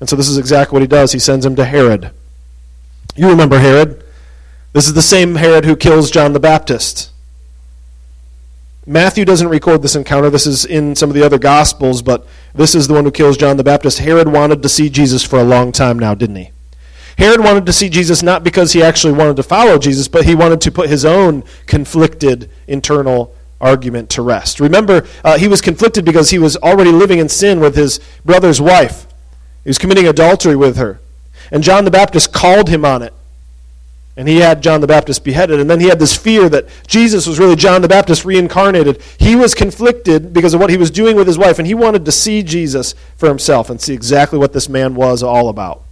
And 0.00 0.08
so 0.08 0.16
this 0.16 0.28
is 0.28 0.38
exactly 0.38 0.74
what 0.74 0.82
he 0.82 0.88
does. 0.88 1.12
He 1.12 1.18
sends 1.18 1.46
him 1.46 1.56
to 1.56 1.64
Herod. 1.64 2.10
You 3.16 3.28
remember 3.28 3.58
Herod. 3.58 4.03
This 4.74 4.88
is 4.88 4.94
the 4.94 5.02
same 5.02 5.36
Herod 5.36 5.64
who 5.64 5.76
kills 5.76 6.10
John 6.10 6.32
the 6.32 6.40
Baptist. 6.40 7.12
Matthew 8.84 9.24
doesn't 9.24 9.48
record 9.48 9.82
this 9.82 9.94
encounter. 9.94 10.30
This 10.30 10.48
is 10.48 10.64
in 10.64 10.96
some 10.96 11.08
of 11.08 11.14
the 11.14 11.24
other 11.24 11.38
Gospels, 11.38 12.02
but 12.02 12.26
this 12.54 12.74
is 12.74 12.88
the 12.88 12.94
one 12.94 13.04
who 13.04 13.12
kills 13.12 13.36
John 13.36 13.56
the 13.56 13.62
Baptist. 13.62 14.00
Herod 14.00 14.26
wanted 14.26 14.64
to 14.64 14.68
see 14.68 14.90
Jesus 14.90 15.22
for 15.22 15.38
a 15.38 15.44
long 15.44 15.70
time 15.70 15.96
now, 15.96 16.12
didn't 16.14 16.36
he? 16.36 16.50
Herod 17.16 17.38
wanted 17.38 17.66
to 17.66 17.72
see 17.72 17.88
Jesus 17.88 18.20
not 18.20 18.42
because 18.42 18.72
he 18.72 18.82
actually 18.82 19.12
wanted 19.12 19.36
to 19.36 19.44
follow 19.44 19.78
Jesus, 19.78 20.08
but 20.08 20.24
he 20.24 20.34
wanted 20.34 20.60
to 20.62 20.72
put 20.72 20.88
his 20.88 21.04
own 21.04 21.44
conflicted 21.66 22.50
internal 22.66 23.32
argument 23.60 24.10
to 24.10 24.22
rest. 24.22 24.58
Remember, 24.58 25.06
uh, 25.22 25.38
he 25.38 25.46
was 25.46 25.60
conflicted 25.60 26.04
because 26.04 26.30
he 26.30 26.38
was 26.40 26.56
already 26.56 26.90
living 26.90 27.20
in 27.20 27.28
sin 27.28 27.60
with 27.60 27.76
his 27.76 28.00
brother's 28.24 28.60
wife. 28.60 29.06
He 29.62 29.70
was 29.70 29.78
committing 29.78 30.08
adultery 30.08 30.56
with 30.56 30.76
her. 30.78 31.00
And 31.52 31.62
John 31.62 31.84
the 31.84 31.92
Baptist 31.92 32.32
called 32.32 32.68
him 32.68 32.84
on 32.84 33.02
it. 33.02 33.14
And 34.16 34.28
he 34.28 34.36
had 34.36 34.62
John 34.62 34.80
the 34.80 34.86
Baptist 34.86 35.24
beheaded. 35.24 35.58
And 35.58 35.68
then 35.68 35.80
he 35.80 35.88
had 35.88 35.98
this 35.98 36.16
fear 36.16 36.48
that 36.48 36.68
Jesus 36.86 37.26
was 37.26 37.38
really 37.38 37.56
John 37.56 37.82
the 37.82 37.88
Baptist 37.88 38.24
reincarnated. 38.24 39.02
He 39.18 39.34
was 39.34 39.54
conflicted 39.54 40.32
because 40.32 40.54
of 40.54 40.60
what 40.60 40.70
he 40.70 40.76
was 40.76 40.90
doing 40.90 41.16
with 41.16 41.26
his 41.26 41.38
wife, 41.38 41.58
and 41.58 41.66
he 41.66 41.74
wanted 41.74 42.04
to 42.04 42.12
see 42.12 42.42
Jesus 42.42 42.94
for 43.16 43.28
himself 43.28 43.70
and 43.70 43.80
see 43.80 43.92
exactly 43.92 44.38
what 44.38 44.52
this 44.52 44.68
man 44.68 44.94
was 44.94 45.22
all 45.22 45.48
about. 45.48 45.82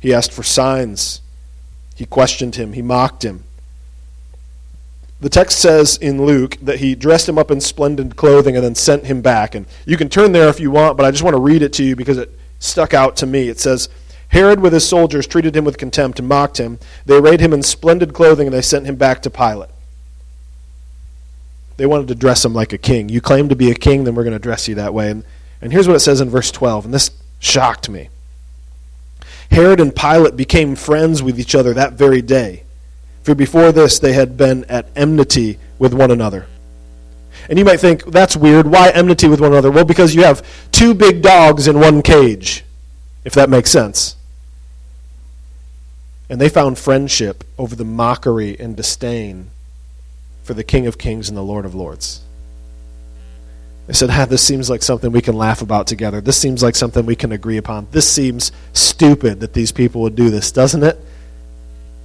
He 0.00 0.12
asked 0.12 0.32
for 0.32 0.42
signs, 0.42 1.20
he 1.94 2.04
questioned 2.04 2.56
him, 2.56 2.72
he 2.72 2.82
mocked 2.82 3.24
him. 3.24 3.44
The 5.20 5.30
text 5.30 5.58
says 5.60 5.96
in 5.96 6.26
Luke 6.26 6.58
that 6.60 6.80
he 6.80 6.94
dressed 6.94 7.28
him 7.28 7.38
up 7.38 7.50
in 7.50 7.60
splendid 7.60 8.16
clothing 8.16 8.56
and 8.56 8.64
then 8.64 8.74
sent 8.74 9.06
him 9.06 9.22
back. 9.22 9.54
And 9.54 9.64
you 9.86 9.96
can 9.96 10.10
turn 10.10 10.32
there 10.32 10.48
if 10.48 10.60
you 10.60 10.70
want, 10.70 10.98
but 10.98 11.06
I 11.06 11.10
just 11.10 11.22
want 11.22 11.34
to 11.34 11.40
read 11.40 11.62
it 11.62 11.72
to 11.74 11.84
you 11.84 11.96
because 11.96 12.18
it 12.18 12.30
stuck 12.58 12.92
out 12.92 13.16
to 13.16 13.26
me. 13.26 13.48
It 13.48 13.58
says, 13.60 13.88
Herod 14.28 14.60
with 14.60 14.72
his 14.72 14.88
soldiers 14.88 15.26
treated 15.26 15.56
him 15.56 15.64
with 15.64 15.78
contempt 15.78 16.18
and 16.18 16.28
mocked 16.28 16.58
him. 16.58 16.78
They 17.06 17.16
arrayed 17.16 17.40
him 17.40 17.52
in 17.52 17.62
splendid 17.62 18.12
clothing 18.12 18.46
and 18.46 18.54
they 18.54 18.62
sent 18.62 18.86
him 18.86 18.96
back 18.96 19.22
to 19.22 19.30
Pilate. 19.30 19.70
They 21.76 21.86
wanted 21.86 22.08
to 22.08 22.14
dress 22.14 22.44
him 22.44 22.54
like 22.54 22.72
a 22.72 22.78
king. 22.78 23.08
You 23.08 23.20
claim 23.20 23.48
to 23.48 23.56
be 23.56 23.70
a 23.70 23.74
king, 23.74 24.04
then 24.04 24.14
we're 24.14 24.24
going 24.24 24.32
to 24.32 24.38
dress 24.38 24.68
you 24.68 24.76
that 24.76 24.94
way. 24.94 25.10
And, 25.10 25.24
and 25.60 25.72
here's 25.72 25.88
what 25.88 25.96
it 25.96 26.00
says 26.00 26.20
in 26.20 26.30
verse 26.30 26.50
12, 26.50 26.84
and 26.86 26.94
this 26.94 27.10
Shocked 27.44 27.90
me. 27.90 28.08
Herod 29.50 29.78
and 29.78 29.94
Pilate 29.94 30.34
became 30.34 30.76
friends 30.76 31.22
with 31.22 31.38
each 31.38 31.54
other 31.54 31.74
that 31.74 31.92
very 31.92 32.22
day. 32.22 32.62
For 33.22 33.34
before 33.34 33.70
this, 33.70 33.98
they 33.98 34.14
had 34.14 34.38
been 34.38 34.64
at 34.64 34.88
enmity 34.96 35.58
with 35.78 35.92
one 35.92 36.10
another. 36.10 36.46
And 37.50 37.58
you 37.58 37.64
might 37.66 37.80
think, 37.80 38.02
that's 38.06 38.34
weird. 38.34 38.66
Why 38.66 38.88
enmity 38.88 39.28
with 39.28 39.42
one 39.42 39.52
another? 39.52 39.70
Well, 39.70 39.84
because 39.84 40.14
you 40.14 40.22
have 40.24 40.42
two 40.72 40.94
big 40.94 41.20
dogs 41.20 41.68
in 41.68 41.78
one 41.78 42.00
cage, 42.00 42.64
if 43.24 43.32
that 43.34 43.50
makes 43.50 43.70
sense. 43.70 44.16
And 46.28 46.40
they 46.40 46.48
found 46.48 46.78
friendship 46.78 47.44
over 47.58 47.76
the 47.76 47.84
mockery 47.84 48.58
and 48.58 48.76
disdain 48.76 49.50
for 50.42 50.54
the 50.54 50.64
King 50.64 50.86
of 50.86 50.98
Kings 50.98 51.28
and 51.28 51.36
the 51.36 51.42
Lord 51.42 51.64
of 51.64 51.74
Lords. 51.74 52.20
They 53.86 53.92
said, 53.92 54.10
ah, 54.10 54.24
this 54.24 54.42
seems 54.42 54.70
like 54.70 54.82
something 54.82 55.12
we 55.12 55.20
can 55.20 55.36
laugh 55.36 55.60
about 55.60 55.86
together. 55.86 56.20
This 56.20 56.38
seems 56.38 56.62
like 56.62 56.74
something 56.74 57.04
we 57.04 57.16
can 57.16 57.32
agree 57.32 57.58
upon. 57.58 57.86
This 57.90 58.08
seems 58.08 58.50
stupid 58.72 59.40
that 59.40 59.52
these 59.52 59.72
people 59.72 60.00
would 60.02 60.16
do 60.16 60.30
this, 60.30 60.50
doesn't 60.50 60.82
it? 60.82 60.98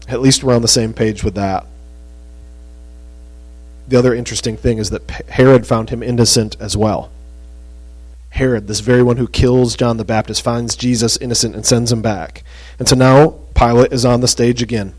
At 0.09 0.19
least 0.19 0.43
we're 0.43 0.55
on 0.55 0.61
the 0.61 0.67
same 0.67 0.93
page 0.93 1.23
with 1.23 1.35
that. 1.35 1.65
The 3.87 3.95
other 3.95 4.13
interesting 4.13 4.57
thing 4.57 4.77
is 4.77 4.89
that 4.89 5.09
Herod 5.29 5.65
found 5.65 5.89
him 5.89 6.03
innocent 6.03 6.57
as 6.59 6.75
well. 6.75 7.11
Herod, 8.39 8.67
this 8.67 8.79
very 8.79 9.03
one 9.03 9.17
who 9.17 9.27
kills 9.27 9.75
John 9.75 9.97
the 9.97 10.05
Baptist, 10.05 10.41
finds 10.41 10.77
Jesus 10.77 11.17
innocent 11.17 11.55
and 11.55 11.65
sends 11.65 11.91
him 11.91 12.01
back. 12.01 12.45
And 12.79 12.87
so 12.87 12.95
now 12.95 13.35
Pilate 13.53 13.91
is 13.91 14.05
on 14.05 14.21
the 14.21 14.29
stage 14.29 14.61
again. 14.61 14.93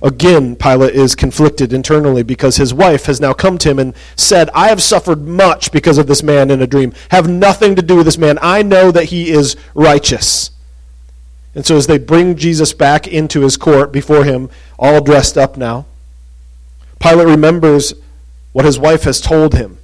Again, 0.00 0.54
Pilate 0.54 0.94
is 0.94 1.16
conflicted 1.16 1.72
internally 1.72 2.22
because 2.22 2.58
his 2.58 2.72
wife 2.72 3.06
has 3.06 3.20
now 3.20 3.32
come 3.32 3.58
to 3.58 3.70
him 3.70 3.80
and 3.80 3.92
said, 4.14 4.50
I 4.54 4.68
have 4.68 4.80
suffered 4.80 5.26
much 5.26 5.72
because 5.72 5.98
of 5.98 6.06
this 6.06 6.22
man 6.22 6.52
in 6.52 6.62
a 6.62 6.66
dream. 6.66 6.92
Have 7.10 7.28
nothing 7.28 7.74
to 7.74 7.82
do 7.82 7.96
with 7.96 8.04
this 8.04 8.18
man. 8.18 8.38
I 8.40 8.62
know 8.62 8.92
that 8.92 9.06
he 9.06 9.30
is 9.30 9.56
righteous. 9.74 10.52
And 11.56 11.66
so 11.66 11.76
as 11.76 11.88
they 11.88 11.98
bring 11.98 12.36
Jesus 12.36 12.72
back 12.72 13.08
into 13.08 13.40
his 13.40 13.56
court 13.56 13.90
before 13.90 14.22
him, 14.22 14.48
all 14.78 15.02
dressed 15.02 15.36
up 15.36 15.56
now, 15.56 15.86
Pilate 17.00 17.26
remembers 17.26 17.94
what 18.52 18.64
his 18.64 18.78
wife 18.78 19.02
has 19.02 19.20
told 19.20 19.54
him. 19.54 19.78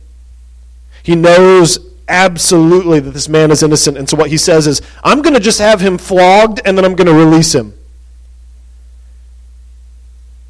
He 1.02 1.16
knows 1.16 1.87
absolutely 2.08 3.00
that 3.00 3.10
this 3.10 3.28
man 3.28 3.50
is 3.50 3.62
innocent. 3.62 3.96
And 3.96 4.08
so 4.08 4.16
what 4.16 4.30
he 4.30 4.36
says 4.36 4.66
is, 4.66 4.82
I'm 5.04 5.22
going 5.22 5.34
to 5.34 5.40
just 5.40 5.58
have 5.60 5.80
him 5.80 5.98
flogged 5.98 6.60
and 6.64 6.76
then 6.76 6.84
I'm 6.84 6.96
going 6.96 7.06
to 7.06 7.14
release 7.14 7.54
him. 7.54 7.74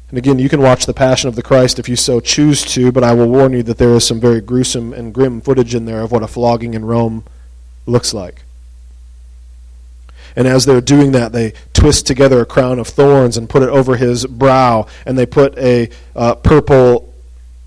And 0.09 0.17
again, 0.17 0.39
you 0.39 0.49
can 0.49 0.61
watch 0.61 0.85
The 0.85 0.93
Passion 0.93 1.27
of 1.27 1.35
the 1.35 1.43
Christ 1.43 1.77
if 1.77 1.87
you 1.87 1.95
so 1.95 2.19
choose 2.19 2.63
to, 2.73 2.91
but 2.91 3.03
I 3.03 3.13
will 3.13 3.29
warn 3.29 3.53
you 3.53 3.61
that 3.63 3.77
there 3.77 3.93
is 3.93 4.07
some 4.07 4.19
very 4.19 4.41
gruesome 4.41 4.91
and 4.91 5.13
grim 5.13 5.39
footage 5.39 5.75
in 5.75 5.85
there 5.85 6.01
of 6.01 6.11
what 6.11 6.23
a 6.23 6.27
flogging 6.27 6.73
in 6.73 6.83
Rome 6.83 7.23
looks 7.85 8.11
like. 8.13 8.43
And 10.35 10.47
as 10.47 10.65
they're 10.65 10.81
doing 10.81 11.11
that, 11.11 11.31
they 11.31 11.53
twist 11.73 12.07
together 12.07 12.41
a 12.41 12.45
crown 12.45 12.79
of 12.79 12.87
thorns 12.87 13.37
and 13.37 13.49
put 13.49 13.61
it 13.61 13.69
over 13.69 13.97
his 13.97 14.25
brow, 14.25 14.87
and 15.05 15.17
they 15.17 15.25
put 15.25 15.57
a 15.57 15.89
uh, 16.15 16.35
purple 16.35 17.08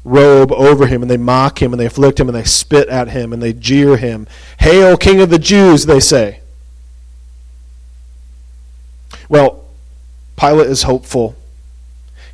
robe 0.04 0.52
over 0.52 0.86
him, 0.86 1.02
and 1.02 1.10
they 1.10 1.16
mock 1.16 1.60
him, 1.60 1.72
and 1.72 1.80
they 1.80 1.86
afflict 1.86 2.18
him, 2.18 2.28
and 2.28 2.36
they 2.36 2.44
spit 2.44 2.88
at 2.88 3.08
him, 3.08 3.32
and 3.32 3.42
they 3.42 3.52
jeer 3.52 3.96
him. 3.96 4.26
Hail, 4.58 4.96
King 4.96 5.20
of 5.20 5.30
the 5.30 5.38
Jews, 5.38 5.86
they 5.86 6.00
say. 6.00 6.40
Well, 9.28 9.64
Pilate 10.36 10.68
is 10.68 10.82
hopeful 10.82 11.36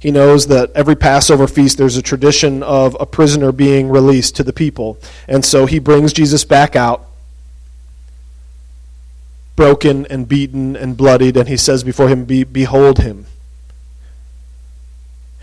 he 0.00 0.10
knows 0.10 0.46
that 0.46 0.70
every 0.74 0.94
Passover 0.94 1.46
feast 1.46 1.76
there's 1.76 1.96
a 1.96 2.02
tradition 2.02 2.62
of 2.62 2.96
a 3.00 3.06
prisoner 3.06 3.50
being 3.50 3.88
released 3.88 4.36
to 4.36 4.44
the 4.44 4.52
people. 4.52 4.98
And 5.26 5.44
so 5.44 5.66
he 5.66 5.78
brings 5.78 6.12
Jesus 6.12 6.44
back 6.44 6.76
out, 6.76 7.06
broken 9.56 10.06
and 10.06 10.28
beaten 10.28 10.76
and 10.76 10.96
bloodied, 10.96 11.36
and 11.36 11.48
he 11.48 11.56
says 11.56 11.82
before 11.82 12.08
him, 12.08 12.24
Behold 12.24 12.98
him. 12.98 13.26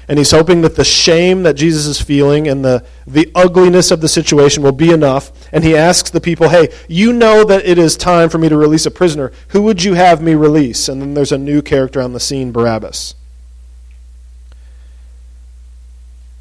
And 0.08 0.20
he's 0.20 0.32
hoping 0.32 0.62
that 0.62 0.76
the 0.76 0.84
shame 0.84 1.44
that 1.44 1.56
Jesus 1.56 1.86
is 1.86 2.00
feeling 2.00 2.48
and 2.48 2.64
the, 2.64 2.86
the 3.08 3.32
ugliness 3.34 3.90
of 3.90 4.02
the 4.02 4.08
situation 4.08 4.62
will 4.62 4.72
be 4.72 4.92
enough. 4.92 5.32
And 5.52 5.64
he 5.64 5.76
asks 5.76 6.12
the 6.12 6.22
people, 6.22 6.50
Hey, 6.50 6.72
you 6.88 7.12
know 7.12 7.44
that 7.44 7.66
it 7.66 7.78
is 7.78 7.98
time 7.98 8.30
for 8.30 8.38
me 8.38 8.50
to 8.50 8.58
release 8.58 8.86
a 8.86 8.92
prisoner. 8.92 9.32
Who 9.50 9.64
would 9.64 9.84
you 9.84 9.96
have 9.96 10.22
me 10.22 10.36
release? 10.36 10.88
And 10.88 11.02
then 11.02 11.14
there's 11.16 11.32
a 11.32 11.38
new 11.38 11.62
character 11.62 12.02
on 12.02 12.14
the 12.14 12.20
scene, 12.20 12.52
Barabbas. 12.52 13.16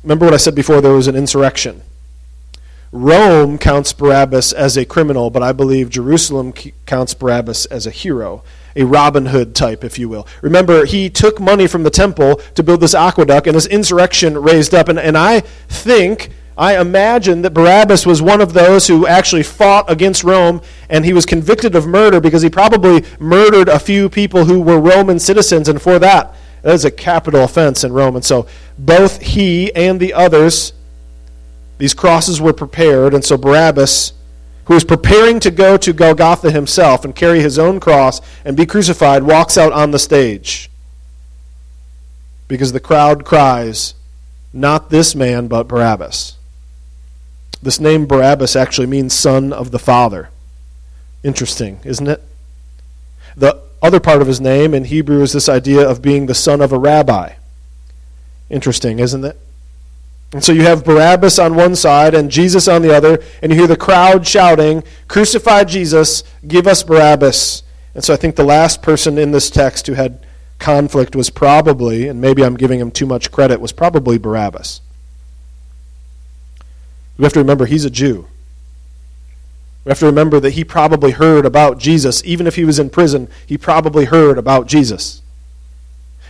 Remember 0.03 0.27
what 0.27 0.35
I 0.35 0.38
said 0.38 0.55
before? 0.55 0.83
There 0.83 0.92
was 0.92 1.09
an 1.09 1.16
insurrection. 1.16 1.83
Rome 2.92 3.59
counts 3.59 3.92
Barabbas 3.92 4.53
as 4.53 4.77
a 4.77 4.85
criminal, 4.85 5.31
but 5.31 5.42
I 5.42 5.53
believe 5.53 5.90
Jerusalem 5.90 6.53
counts 6.53 7.12
Barabbas 7.14 7.66
as 7.66 7.87
a 7.87 7.90
hero, 7.90 8.44
a 8.77 8.85
Robin 8.85 9.27
Hood 9.27 9.55
type, 9.55 9.85
if 9.85 9.99
you 9.99 10.09
will. 10.09 10.27
Remember, 10.43 10.85
he 10.85 11.09
took 11.09 11.41
money 11.41 11.67
from 11.67 11.83
the 11.83 11.91
temple 11.91 12.37
to 12.55 12.63
build 12.63 12.81
this 12.81 12.95
aqueduct, 12.95 13.47
and 13.47 13.57
this 13.57 13.67
insurrection 13.67 14.39
raised 14.39 14.75
up. 14.75 14.89
And, 14.89 14.99
and 14.99 15.17
I 15.17 15.41
think, 15.69 16.31
I 16.57 16.81
imagine 16.81 17.43
that 17.43 17.55
Barabbas 17.55 18.07
was 18.07 18.23
one 18.23 18.41
of 18.41 18.53
those 18.53 18.87
who 18.87 19.07
actually 19.07 19.43
fought 19.43 19.91
against 19.91 20.25
Rome, 20.25 20.61
and 20.89 21.05
he 21.05 21.13
was 21.13 21.27
convicted 21.27 21.75
of 21.75 21.87
murder 21.87 22.21
because 22.21 22.43
he 22.43 22.51
probably 22.51 23.05
murdered 23.19 23.69
a 23.69 23.79
few 23.79 24.09
people 24.09 24.45
who 24.45 24.61
were 24.61 24.81
Roman 24.81 25.19
citizens, 25.19 25.69
and 25.69 25.81
for 25.81 25.99
that, 25.99 26.35
that 26.63 26.75
is 26.75 26.85
a 26.85 26.91
capital 26.91 27.45
offense 27.45 27.85
in 27.85 27.93
Rome. 27.93 28.17
And 28.17 28.25
so 28.25 28.47
both 28.79 29.21
he 29.21 29.75
and 29.75 30.01
the 30.01 30.15
others, 30.15 30.73
these 31.77 31.93
crosses 31.93 32.41
were 32.41 32.55
prepared. 32.55 33.13
And 33.13 33.23
so 33.23 33.37
Barabbas, 33.37 34.15
who 34.66 34.74
was 34.74 34.85
preparing 34.85 35.40
to 35.40 35.50
go 35.50 35.77
to 35.77 35.92
Golgotha 35.92 36.50
himself 36.50 37.05
and 37.05 37.14
carry 37.14 37.40
his 37.40 37.59
own 37.59 37.81
cross 37.81 38.20
and 38.44 38.57
be 38.57 38.66
crucified, 38.66 39.22
walks 39.22 39.59
out 39.59 39.72
on 39.72 39.90
the 39.90 39.98
stage. 39.98 40.70
Because 42.48 42.72
the 42.72 42.81
crowd 42.81 43.24
cries, 43.24 43.94
Not 44.53 44.90
this 44.90 45.14
man, 45.14 45.48
but 45.48 45.68
Barabbas. 45.68 46.37
This 47.62 47.81
name 47.81 48.07
Barabbas 48.07 48.57
actually 48.57 48.87
means 48.87 49.14
son 49.14 49.53
of 49.53 49.70
the 49.70 49.79
Father. 49.79 50.29
Interesting, 51.22 51.81
isn't 51.85 52.07
it? 52.07 52.22
The 53.37 53.61
other 53.83 54.00
part 54.00 54.20
of 54.20 54.29
his 54.29 54.40
name 54.40 54.74
in 54.74 54.85
Hebrew 54.85 55.22
is 55.22 55.33
this 55.33 55.48
idea 55.48 55.88
of 55.88 56.03
being 56.03 56.27
the 56.27 56.35
son 56.35 56.61
of 56.61 56.72
a 56.72 56.79
rabbi. 56.79 57.35
Interesting, 58.50 58.98
isn't 58.98 59.24
it? 59.24 59.38
And 60.35 60.42
so 60.42 60.51
you 60.51 60.62
have 60.62 60.85
Barabbas 60.85 61.38
on 61.38 61.55
one 61.55 61.77
side 61.77 62.12
and 62.12 62.29
Jesus 62.29 62.66
on 62.66 62.83
the 62.83 62.92
other, 62.92 63.23
and 63.40 63.53
you 63.53 63.59
hear 63.59 63.68
the 63.68 63.77
crowd 63.77 64.27
shouting, 64.27 64.83
Crucify 65.07 65.62
Jesus, 65.62 66.25
give 66.49 66.66
us 66.66 66.83
Barabbas. 66.83 67.62
And 67.94 68.03
so 68.03 68.12
I 68.12 68.16
think 68.16 68.35
the 68.35 68.42
last 68.42 68.83
person 68.83 69.16
in 69.16 69.31
this 69.31 69.49
text 69.49 69.87
who 69.87 69.92
had 69.92 70.27
conflict 70.59 71.14
was 71.14 71.31
probably, 71.31 72.09
and 72.09 72.20
maybe 72.20 72.44
I'm 72.44 72.57
giving 72.57 72.81
him 72.81 72.90
too 72.90 73.07
much 73.07 73.31
credit, 73.31 73.61
was 73.61 73.70
probably 73.70 74.18
Barabbas. 74.18 74.81
We 77.16 77.23
have 77.23 77.33
to 77.35 77.38
remember 77.38 77.66
he's 77.66 77.85
a 77.85 77.90
Jew. 77.90 78.27
We 79.85 79.90
have 79.90 80.01
to 80.01 80.07
remember 80.07 80.40
that 80.40 80.55
he 80.55 80.64
probably 80.64 81.12
heard 81.12 81.47
about 81.47 81.79
Jesus. 81.79 82.25
Even 82.25 82.49
if 82.49 82.57
he 82.57 82.64
was 82.64 82.81
in 82.81 82.90
prison, 82.90 83.29
he 83.47 83.57
probably 83.57 84.07
heard 84.07 84.37
about 84.37 84.66
Jesus. 84.66 85.23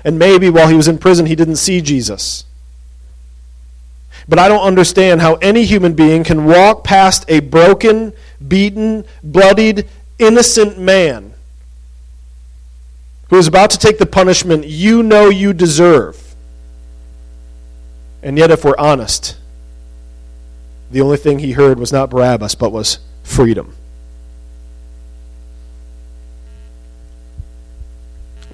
And 0.05 0.19
maybe 0.19 0.51
while 0.51 0.69
he 0.69 0.77
was 0.77 0.89
in 0.89 0.99
prison, 0.99 1.25
he 1.25 1.35
didn't 1.35 1.57
see 1.57 1.81
Jesus. 1.81 2.45
But 4.29 4.39
I 4.39 4.49
don't 4.49 4.65
understand 4.67 5.21
how 5.21 5.35
any 5.37 5.65
human 5.65 5.95
being 5.95 6.25
can 6.25 6.47
walk 6.47 6.85
past 6.85 7.25
a 7.29 7.41
broken, 7.41 8.13
beaten, 8.47 9.05
bloodied, 9.23 9.89
innocent 10.19 10.79
man 10.79 11.35
who 13.29 13.37
is 13.37 13.47
about 13.47 13.71
to 13.71 13.79
take 13.79 13.99
the 13.99 14.07
punishment 14.07 14.67
you 14.67 15.03
know 15.03 15.29
you 15.29 15.53
deserve. 15.53 16.35
And 18.23 18.39
yet, 18.39 18.51
if 18.51 18.65
we're 18.65 18.79
honest, 18.79 19.37
the 20.91 21.01
only 21.01 21.17
thing 21.17 21.41
he 21.41 21.53
heard 21.53 21.79
was 21.79 21.93
not 21.93 22.11
Barabbas, 22.11 22.55
but 22.55 22.71
was 22.71 23.01
freedom. 23.23 23.75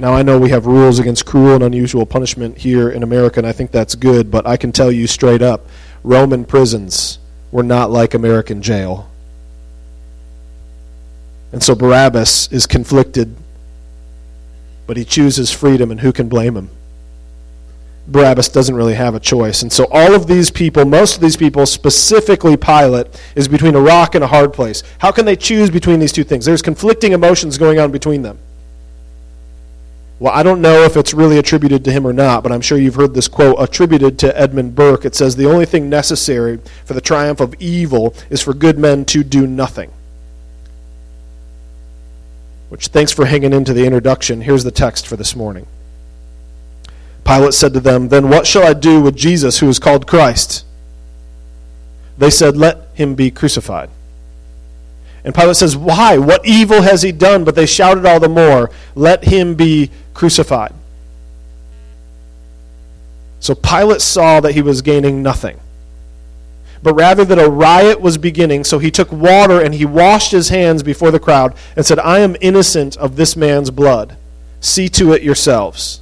Now, 0.01 0.15
I 0.15 0.23
know 0.23 0.39
we 0.39 0.49
have 0.49 0.65
rules 0.65 0.99
against 0.99 1.27
cruel 1.27 1.57
and 1.57 1.63
unusual 1.63 2.07
punishment 2.07 2.57
here 2.57 2.89
in 2.89 3.03
America, 3.03 3.39
and 3.39 3.47
I 3.47 3.53
think 3.53 3.71
that's 3.71 3.95
good, 3.95 4.31
but 4.31 4.47
I 4.47 4.57
can 4.57 4.73
tell 4.73 4.91
you 4.91 5.07
straight 5.07 5.43
up 5.43 5.67
Roman 6.03 6.47
prisons 6.47 7.19
were 7.53 7.63
not 7.63 7.91
like 7.91 8.15
American 8.15 8.63
jail. 8.63 9.11
And 11.53 11.63
so 11.63 11.75
Barabbas 11.75 12.51
is 12.51 12.67
conflicted, 12.67 13.37
but 14.87 14.97
he 14.97 15.05
chooses 15.05 15.53
freedom, 15.53 15.91
and 15.91 16.01
who 16.01 16.15
can 16.15 16.31
blame 16.31 16.57
him? 16.57 16.71
Barabbas 18.09 18.49
doesn't 18.49 18.75
really 18.75 18.95
have 18.95 19.15
a 19.15 19.21
choice. 19.21 19.61
And 19.61 19.71
so 19.71 19.87
all 19.91 20.15
of 20.15 20.27
these 20.27 20.51
people, 20.51 20.87
most 20.87 21.17
of 21.17 21.21
these 21.21 21.37
people, 21.37 21.67
specifically 21.67 22.57
Pilate, 22.57 23.09
is 23.37 23.49
between 23.49 23.75
a 23.75 23.81
rock 23.81 24.15
and 24.15 24.25
a 24.25 24.29
hard 24.29 24.55
place. 24.55 24.83
How 25.01 25.13
can 25.13 25.27
they 25.27 25.37
choose 25.37 25.69
between 25.69 26.01
these 26.01 26.13
two 26.13 26.25
things? 26.25 26.47
There's 26.47 26.63
conflicting 26.63 27.13
emotions 27.13 27.59
going 27.59 27.79
on 27.79 27.93
between 27.93 28.23
them. 28.23 28.39
Well, 30.21 30.35
I 30.35 30.43
don't 30.43 30.61
know 30.61 30.83
if 30.83 30.99
it's 30.99 31.15
really 31.15 31.39
attributed 31.39 31.83
to 31.85 31.93
him 31.93 32.07
or 32.07 32.13
not, 32.13 32.43
but 32.43 32.53
I'm 32.53 32.61
sure 32.61 32.77
you've 32.77 32.97
heard 32.97 33.15
this 33.15 33.27
quote 33.27 33.57
attributed 33.59 34.19
to 34.19 34.39
Edmund 34.39 34.75
Burke. 34.75 35.07
It 35.07 35.15
says, 35.15 35.35
The 35.35 35.51
only 35.51 35.65
thing 35.65 35.89
necessary 35.89 36.61
for 36.85 36.93
the 36.93 37.01
triumph 37.01 37.41
of 37.41 37.55
evil 37.55 38.15
is 38.29 38.43
for 38.43 38.53
good 38.53 38.79
men 38.79 39.07
to 39.07 39.25
do 39.25 39.47
nothing. 39.47 39.91
Which, 42.69 42.89
thanks 42.89 43.11
for 43.13 43.25
hanging 43.25 43.55
into 43.55 43.73
the 43.73 43.87
introduction. 43.87 44.43
Here's 44.43 44.63
the 44.63 44.71
text 44.71 45.07
for 45.07 45.17
this 45.17 45.35
morning. 45.35 45.67
Pilate 47.25 47.55
said 47.55 47.73
to 47.73 47.81
them, 47.81 48.11
Then 48.11 48.29
what 48.29 48.47
shall 48.47 48.65
I 48.65 48.75
do 48.75 49.01
with 49.01 49.17
Jesus 49.17 49.61
who 49.61 49.71
is 49.71 49.79
called 49.79 50.07
Christ? 50.07 50.67
They 52.19 52.31
said, 52.31 52.59
Let 52.59 52.89
him 52.93 53.15
be 53.15 53.31
crucified. 53.31 53.89
And 55.25 55.35
Pilate 55.35 55.57
says, 55.57 55.77
Why? 55.77 56.19
What 56.19 56.47
evil 56.47 56.83
has 56.83 57.03
he 57.03 57.13
done? 57.13 57.45
But 57.45 57.55
they 57.55 57.67
shouted 57.67 58.07
all 58.07 58.21
the 58.21 58.29
more, 58.29 58.71
Let 58.95 59.25
him 59.25 59.55
be 59.55 59.91
crucified. 60.15 60.73
So 63.41 63.55
Pilate 63.55 64.03
saw 64.03 64.41
that 64.41 64.53
he 64.53 64.63
was 64.63 64.83
gaining 64.83 65.23
nothing, 65.23 65.59
but 66.83 66.95
rather 66.95 67.25
that 67.25 67.39
a 67.39 67.51
riot 67.51 68.01
was 68.01 68.19
beginning. 68.19 68.65
So 68.65 68.79
he 68.79 68.91
took 68.91 69.11
water 69.11 69.61
and 69.61 69.75
he 69.75 69.87
washed 69.87 70.33
his 70.33 70.51
hands 70.51 70.83
before 70.83 71.11
the 71.11 71.21
crowd 71.21 71.55
and 71.75 71.85
said, 71.85 71.99
I 71.99 72.19
am 72.19 72.37
innocent 72.41 72.97
of 72.99 73.17
this 73.17 73.37
man's 73.37 73.71
blood. 73.71 74.17
See 74.61 74.91
to 74.91 75.13
it 75.13 75.23
yourselves. 75.23 76.01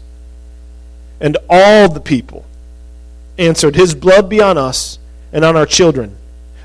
And 1.20 1.36
all 1.48 1.88
the 1.88 2.00
people 2.00 2.44
answered, 3.38 3.76
His 3.76 3.94
blood 3.94 4.28
be 4.28 4.40
on 4.40 4.58
us 4.58 4.98
and 5.32 5.44
on 5.44 5.56
our 5.56 5.66
children. 5.66 6.16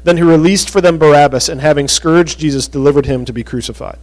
Then 0.03 0.17
he 0.17 0.23
released 0.23 0.69
for 0.69 0.81
them 0.81 0.97
Barabbas, 0.97 1.49
and 1.49 1.61
having 1.61 1.87
scourged 1.87 2.39
Jesus, 2.39 2.67
delivered 2.67 3.05
him 3.05 3.25
to 3.25 3.33
be 3.33 3.43
crucified. 3.43 3.99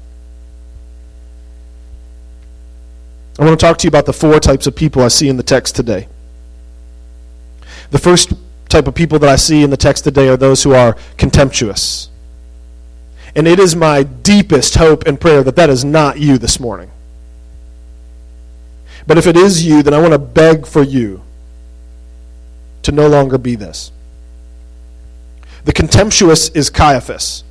I 3.38 3.44
want 3.44 3.58
to 3.58 3.66
talk 3.66 3.78
to 3.78 3.84
you 3.84 3.88
about 3.88 4.06
the 4.06 4.12
four 4.12 4.38
types 4.40 4.66
of 4.66 4.76
people 4.76 5.02
I 5.02 5.08
see 5.08 5.28
in 5.28 5.36
the 5.36 5.42
text 5.42 5.76
today. 5.76 6.08
The 7.90 7.98
first 7.98 8.32
type 8.68 8.86
of 8.86 8.94
people 8.94 9.18
that 9.18 9.28
I 9.28 9.36
see 9.36 9.62
in 9.62 9.70
the 9.70 9.76
text 9.76 10.04
today 10.04 10.28
are 10.28 10.36
those 10.36 10.62
who 10.62 10.74
are 10.74 10.96
contemptuous. 11.16 12.08
And 13.34 13.46
it 13.46 13.58
is 13.58 13.76
my 13.76 14.02
deepest 14.02 14.74
hope 14.74 15.06
and 15.06 15.20
prayer 15.20 15.42
that 15.42 15.56
that 15.56 15.70
is 15.70 15.84
not 15.84 16.18
you 16.18 16.38
this 16.38 16.58
morning. 16.58 16.90
But 19.06 19.18
if 19.18 19.26
it 19.26 19.36
is 19.36 19.66
you, 19.66 19.82
then 19.82 19.94
I 19.94 20.00
want 20.00 20.12
to 20.12 20.18
beg 20.18 20.66
for 20.66 20.82
you 20.82 21.22
to 22.82 22.92
no 22.92 23.08
longer 23.08 23.38
be 23.38 23.54
this. 23.54 23.92
The 25.64 25.72
contemptuous 25.72 26.48
is 26.50 26.70
Caiaphas. 26.70 27.44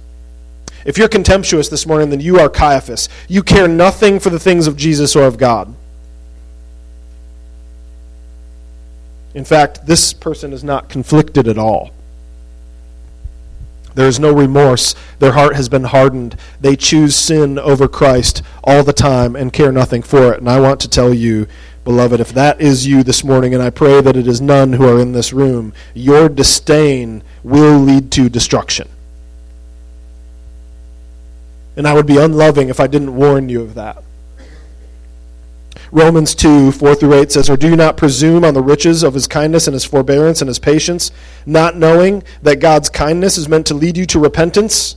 If 0.85 0.97
you're 0.97 1.09
contemptuous 1.09 1.69
this 1.69 1.85
morning, 1.85 2.09
then 2.09 2.21
you 2.21 2.39
are 2.39 2.49
Caiaphas. 2.49 3.09
You 3.27 3.43
care 3.43 3.67
nothing 3.67 4.19
for 4.19 4.29
the 4.29 4.39
things 4.39 4.65
of 4.65 4.77
Jesus 4.77 5.15
or 5.15 5.23
of 5.23 5.37
God. 5.37 5.75
In 9.33 9.45
fact, 9.45 9.85
this 9.85 10.13
person 10.13 10.53
is 10.53 10.63
not 10.63 10.89
conflicted 10.89 11.47
at 11.47 11.57
all. 11.57 11.91
There 13.95 14.07
is 14.07 14.19
no 14.19 14.31
remorse. 14.33 14.95
Their 15.19 15.33
heart 15.33 15.55
has 15.55 15.69
been 15.69 15.83
hardened. 15.83 16.37
They 16.61 16.75
choose 16.75 17.15
sin 17.15 17.59
over 17.59 17.87
Christ 17.87 18.41
all 18.63 18.83
the 18.83 18.93
time 18.93 19.35
and 19.35 19.53
care 19.53 19.71
nothing 19.71 20.01
for 20.01 20.33
it. 20.33 20.39
And 20.39 20.49
I 20.49 20.59
want 20.59 20.79
to 20.81 20.89
tell 20.89 21.13
you, 21.13 21.47
beloved, 21.83 22.19
if 22.19 22.33
that 22.33 22.61
is 22.61 22.85
you 22.85 23.03
this 23.03 23.23
morning, 23.23 23.53
and 23.53 23.63
I 23.63 23.69
pray 23.69 24.01
that 24.01 24.17
it 24.17 24.27
is 24.27 24.41
none 24.41 24.73
who 24.73 24.87
are 24.87 24.99
in 24.99 25.13
this 25.13 25.33
room, 25.33 25.73
your 25.93 26.29
disdain 26.29 27.23
will 27.43 27.79
lead 27.79 28.11
to 28.13 28.29
destruction. 28.29 28.87
And 31.75 31.87
I 31.87 31.93
would 31.93 32.07
be 32.07 32.17
unloving 32.17 32.69
if 32.69 32.79
I 32.79 32.87
didn't 32.87 33.15
warn 33.15 33.49
you 33.49 33.61
of 33.61 33.75
that. 33.75 34.03
Romans 35.91 36.35
2, 36.35 36.71
4 36.71 36.95
through 36.95 37.13
8 37.13 37.31
says, 37.31 37.49
Or 37.49 37.57
do 37.57 37.67
you 37.67 37.75
not 37.75 37.97
presume 37.97 38.43
on 38.43 38.53
the 38.53 38.61
riches 38.61 39.01
of 39.01 39.15
his 39.15 39.27
kindness 39.27 39.67
and 39.67 39.73
his 39.73 39.85
forbearance 39.85 40.41
and 40.41 40.47
his 40.47 40.59
patience, 40.59 41.11
not 41.45 41.75
knowing 41.75 42.23
that 42.43 42.59
God's 42.59 42.89
kindness 42.89 43.37
is 43.37 43.49
meant 43.49 43.65
to 43.67 43.73
lead 43.73 43.97
you 43.97 44.05
to 44.07 44.19
repentance? 44.19 44.95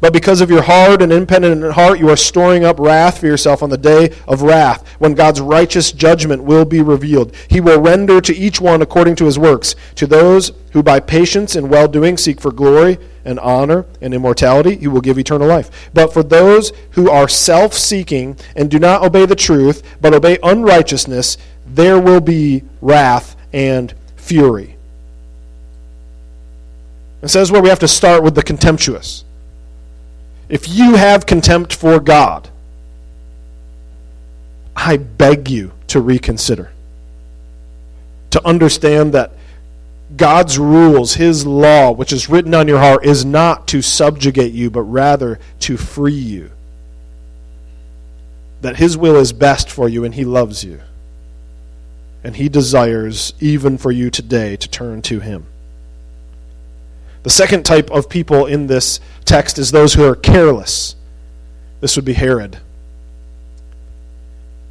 But 0.00 0.12
because 0.12 0.40
of 0.40 0.50
your 0.50 0.62
hard 0.62 1.02
and 1.02 1.12
impenitent 1.12 1.72
heart, 1.72 1.98
you 1.98 2.08
are 2.10 2.16
storing 2.16 2.64
up 2.64 2.78
wrath 2.78 3.18
for 3.18 3.26
yourself 3.26 3.62
on 3.62 3.70
the 3.70 3.78
day 3.78 4.14
of 4.28 4.42
wrath, 4.42 4.86
when 4.98 5.14
God's 5.14 5.40
righteous 5.40 5.92
judgment 5.92 6.42
will 6.44 6.64
be 6.64 6.82
revealed. 6.82 7.34
He 7.48 7.60
will 7.60 7.80
render 7.80 8.20
to 8.20 8.36
each 8.36 8.60
one 8.60 8.82
according 8.82 9.16
to 9.16 9.24
his 9.24 9.38
works. 9.38 9.74
To 9.96 10.06
those 10.06 10.52
who 10.72 10.82
by 10.82 11.00
patience 11.00 11.56
and 11.56 11.70
well 11.70 11.88
doing 11.88 12.16
seek 12.16 12.40
for 12.40 12.52
glory 12.52 12.98
and 13.24 13.40
honor 13.40 13.86
and 14.00 14.14
immortality, 14.14 14.76
he 14.76 14.88
will 14.88 15.00
give 15.00 15.18
eternal 15.18 15.48
life. 15.48 15.90
But 15.92 16.12
for 16.12 16.22
those 16.22 16.72
who 16.92 17.10
are 17.10 17.28
self 17.28 17.74
seeking 17.74 18.38
and 18.54 18.70
do 18.70 18.78
not 18.78 19.02
obey 19.02 19.26
the 19.26 19.36
truth, 19.36 19.82
but 20.00 20.14
obey 20.14 20.38
unrighteousness, 20.42 21.38
there 21.66 21.98
will 21.98 22.20
be 22.20 22.62
wrath 22.80 23.36
and 23.52 23.92
fury. 24.16 24.76
And 27.22 27.30
says 27.30 27.50
where 27.50 27.62
we 27.62 27.70
have 27.70 27.80
to 27.80 27.88
start 27.88 28.22
with 28.22 28.34
the 28.34 28.42
contemptuous. 28.42 29.24
If 30.48 30.68
you 30.68 30.94
have 30.94 31.26
contempt 31.26 31.74
for 31.74 31.98
God, 31.98 32.48
I 34.76 34.96
beg 34.96 35.50
you 35.50 35.72
to 35.88 36.00
reconsider. 36.00 36.70
To 38.30 38.46
understand 38.46 39.12
that 39.14 39.32
God's 40.16 40.58
rules, 40.58 41.14
His 41.14 41.46
law, 41.46 41.90
which 41.90 42.12
is 42.12 42.28
written 42.28 42.54
on 42.54 42.68
your 42.68 42.78
heart, 42.78 43.04
is 43.04 43.24
not 43.24 43.66
to 43.68 43.82
subjugate 43.82 44.52
you, 44.52 44.70
but 44.70 44.82
rather 44.82 45.40
to 45.60 45.76
free 45.76 46.12
you. 46.12 46.50
That 48.60 48.76
His 48.76 48.96
will 48.96 49.16
is 49.16 49.32
best 49.32 49.68
for 49.68 49.88
you 49.88 50.04
and 50.04 50.14
He 50.14 50.24
loves 50.24 50.62
you. 50.62 50.80
And 52.22 52.36
He 52.36 52.48
desires, 52.48 53.32
even 53.40 53.78
for 53.78 53.90
you 53.90 54.10
today, 54.10 54.56
to 54.56 54.68
turn 54.68 55.02
to 55.02 55.18
Him. 55.18 55.46
The 57.26 57.32
second 57.32 57.64
type 57.64 57.90
of 57.90 58.08
people 58.08 58.46
in 58.46 58.68
this 58.68 59.00
text 59.24 59.58
is 59.58 59.72
those 59.72 59.94
who 59.94 60.04
are 60.04 60.14
careless. 60.14 60.94
This 61.80 61.96
would 61.96 62.04
be 62.04 62.12
Herod. 62.12 62.60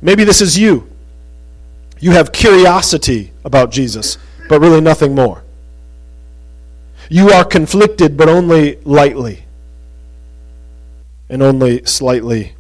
Maybe 0.01 0.23
this 0.23 0.41
is 0.41 0.57
you. 0.57 0.89
You 1.99 2.11
have 2.11 2.31
curiosity 2.31 3.33
about 3.43 3.71
Jesus, 3.71 4.17
but 4.47 4.61
really 4.61 4.79
nothing 4.79 5.13
more. 5.13 5.43
You 7.09 7.31
are 7.31 7.43
conflicted, 7.43 8.15
but 8.15 8.29
only 8.29 8.77
lightly 8.85 9.43
and 11.27 11.43
only 11.43 11.83
slightly. 11.83 12.55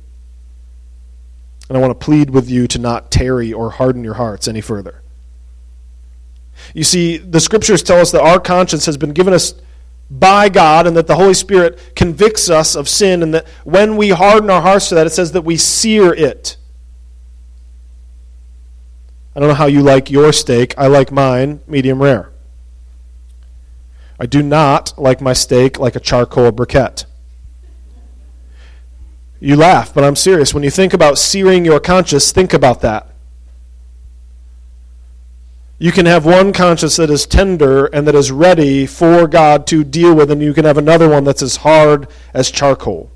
And 1.69 1.77
I 1.77 1.79
want 1.79 1.97
to 1.97 2.05
plead 2.05 2.31
with 2.31 2.49
you 2.49 2.67
to 2.67 2.79
not 2.79 3.11
tarry 3.11 3.53
or 3.53 3.69
harden 3.69 4.03
your 4.03 4.15
hearts 4.15 4.49
any 4.49 4.59
further. 4.59 5.01
You 6.73 6.83
see, 6.83 7.15
the 7.15 7.39
scriptures 7.39 7.81
tell 7.81 8.01
us 8.01 8.11
that 8.11 8.21
our 8.21 8.41
conscience 8.41 8.87
has 8.87 8.97
been 8.97 9.13
given 9.13 9.33
us 9.33 9.53
by 10.09 10.49
God 10.49 10.87
and 10.87 10.95
that 10.95 11.07
the 11.07 11.15
Holy 11.15 11.33
Spirit 11.33 11.93
convicts 11.95 12.49
us 12.49 12.75
of 12.75 12.87
sin, 12.87 13.23
and 13.23 13.33
that 13.33 13.47
when 13.63 13.97
we 13.97 14.09
harden 14.09 14.49
our 14.49 14.61
hearts 14.61 14.89
to 14.89 14.95
that, 14.95 15.07
it 15.07 15.11
says 15.11 15.31
that 15.31 15.41
we 15.41 15.57
sear 15.57 16.13
it. 16.13 16.57
I 19.35 19.39
don't 19.39 19.49
know 19.49 19.55
how 19.55 19.65
you 19.65 19.81
like 19.81 20.09
your 20.09 20.31
steak. 20.31 20.73
I 20.77 20.87
like 20.87 21.11
mine 21.11 21.61
medium 21.67 22.01
rare. 22.01 22.31
I 24.19 24.25
do 24.25 24.41
not 24.41 24.97
like 24.97 25.19
my 25.19 25.33
steak 25.33 25.77
like 25.77 25.95
a 25.95 25.99
charcoal 25.99 26.51
briquette. 26.51 27.05
You 29.41 29.57
laugh, 29.57 29.93
but 29.93 30.03
I'm 30.03 30.15
serious. 30.15 30.53
When 30.53 30.63
you 30.63 30.69
think 30.69 30.93
about 30.93 31.17
searing 31.17 31.65
your 31.65 31.79
conscience, 31.79 32.31
think 32.31 32.53
about 32.53 32.81
that. 32.81 33.14
You 35.77 35.91
can 35.91 36.05
have 36.05 36.25
one 36.25 36.53
conscience 36.53 36.95
that 36.95 37.09
is 37.09 37.25
tender 37.25 37.87
and 37.87 38.07
that 38.07 38.15
is 38.15 38.31
ready 38.31 38.85
for 38.85 39.27
God 39.27 39.67
to 39.67 39.83
deal 39.83 40.15
with, 40.15 40.31
and 40.31 40.41
you 40.41 40.53
can 40.53 40.63
have 40.63 40.77
another 40.77 41.09
one 41.09 41.25
that's 41.25 41.41
as 41.41 41.57
hard 41.57 42.07
as 42.33 42.49
charcoal, 42.49 43.11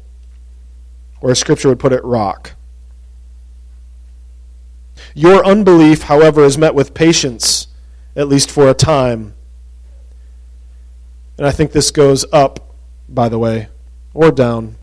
or 1.22 1.32
as 1.32 1.39
Scripture 1.39 1.69
would 1.69 1.80
put 1.80 1.93
it, 1.93 2.04
rock. 2.04 2.54
Your 5.13 5.45
unbelief, 5.45 6.04
however, 6.04 6.43
is 6.43 6.58
met 6.58 6.76
with 6.76 6.93
patience, 6.93 7.67
at 8.15 8.28
least 8.28 8.52
for 8.52 8.69
a 8.69 8.74
time. 8.74 9.36
And 11.38 11.48
I 11.48 11.52
think 11.52 11.72
this 11.72 11.91
goes 11.91 12.26
up, 12.34 12.76
by 13.08 13.30
the 13.30 13.39
way, 13.39 13.69
or 14.13 14.32
down. 14.32 14.76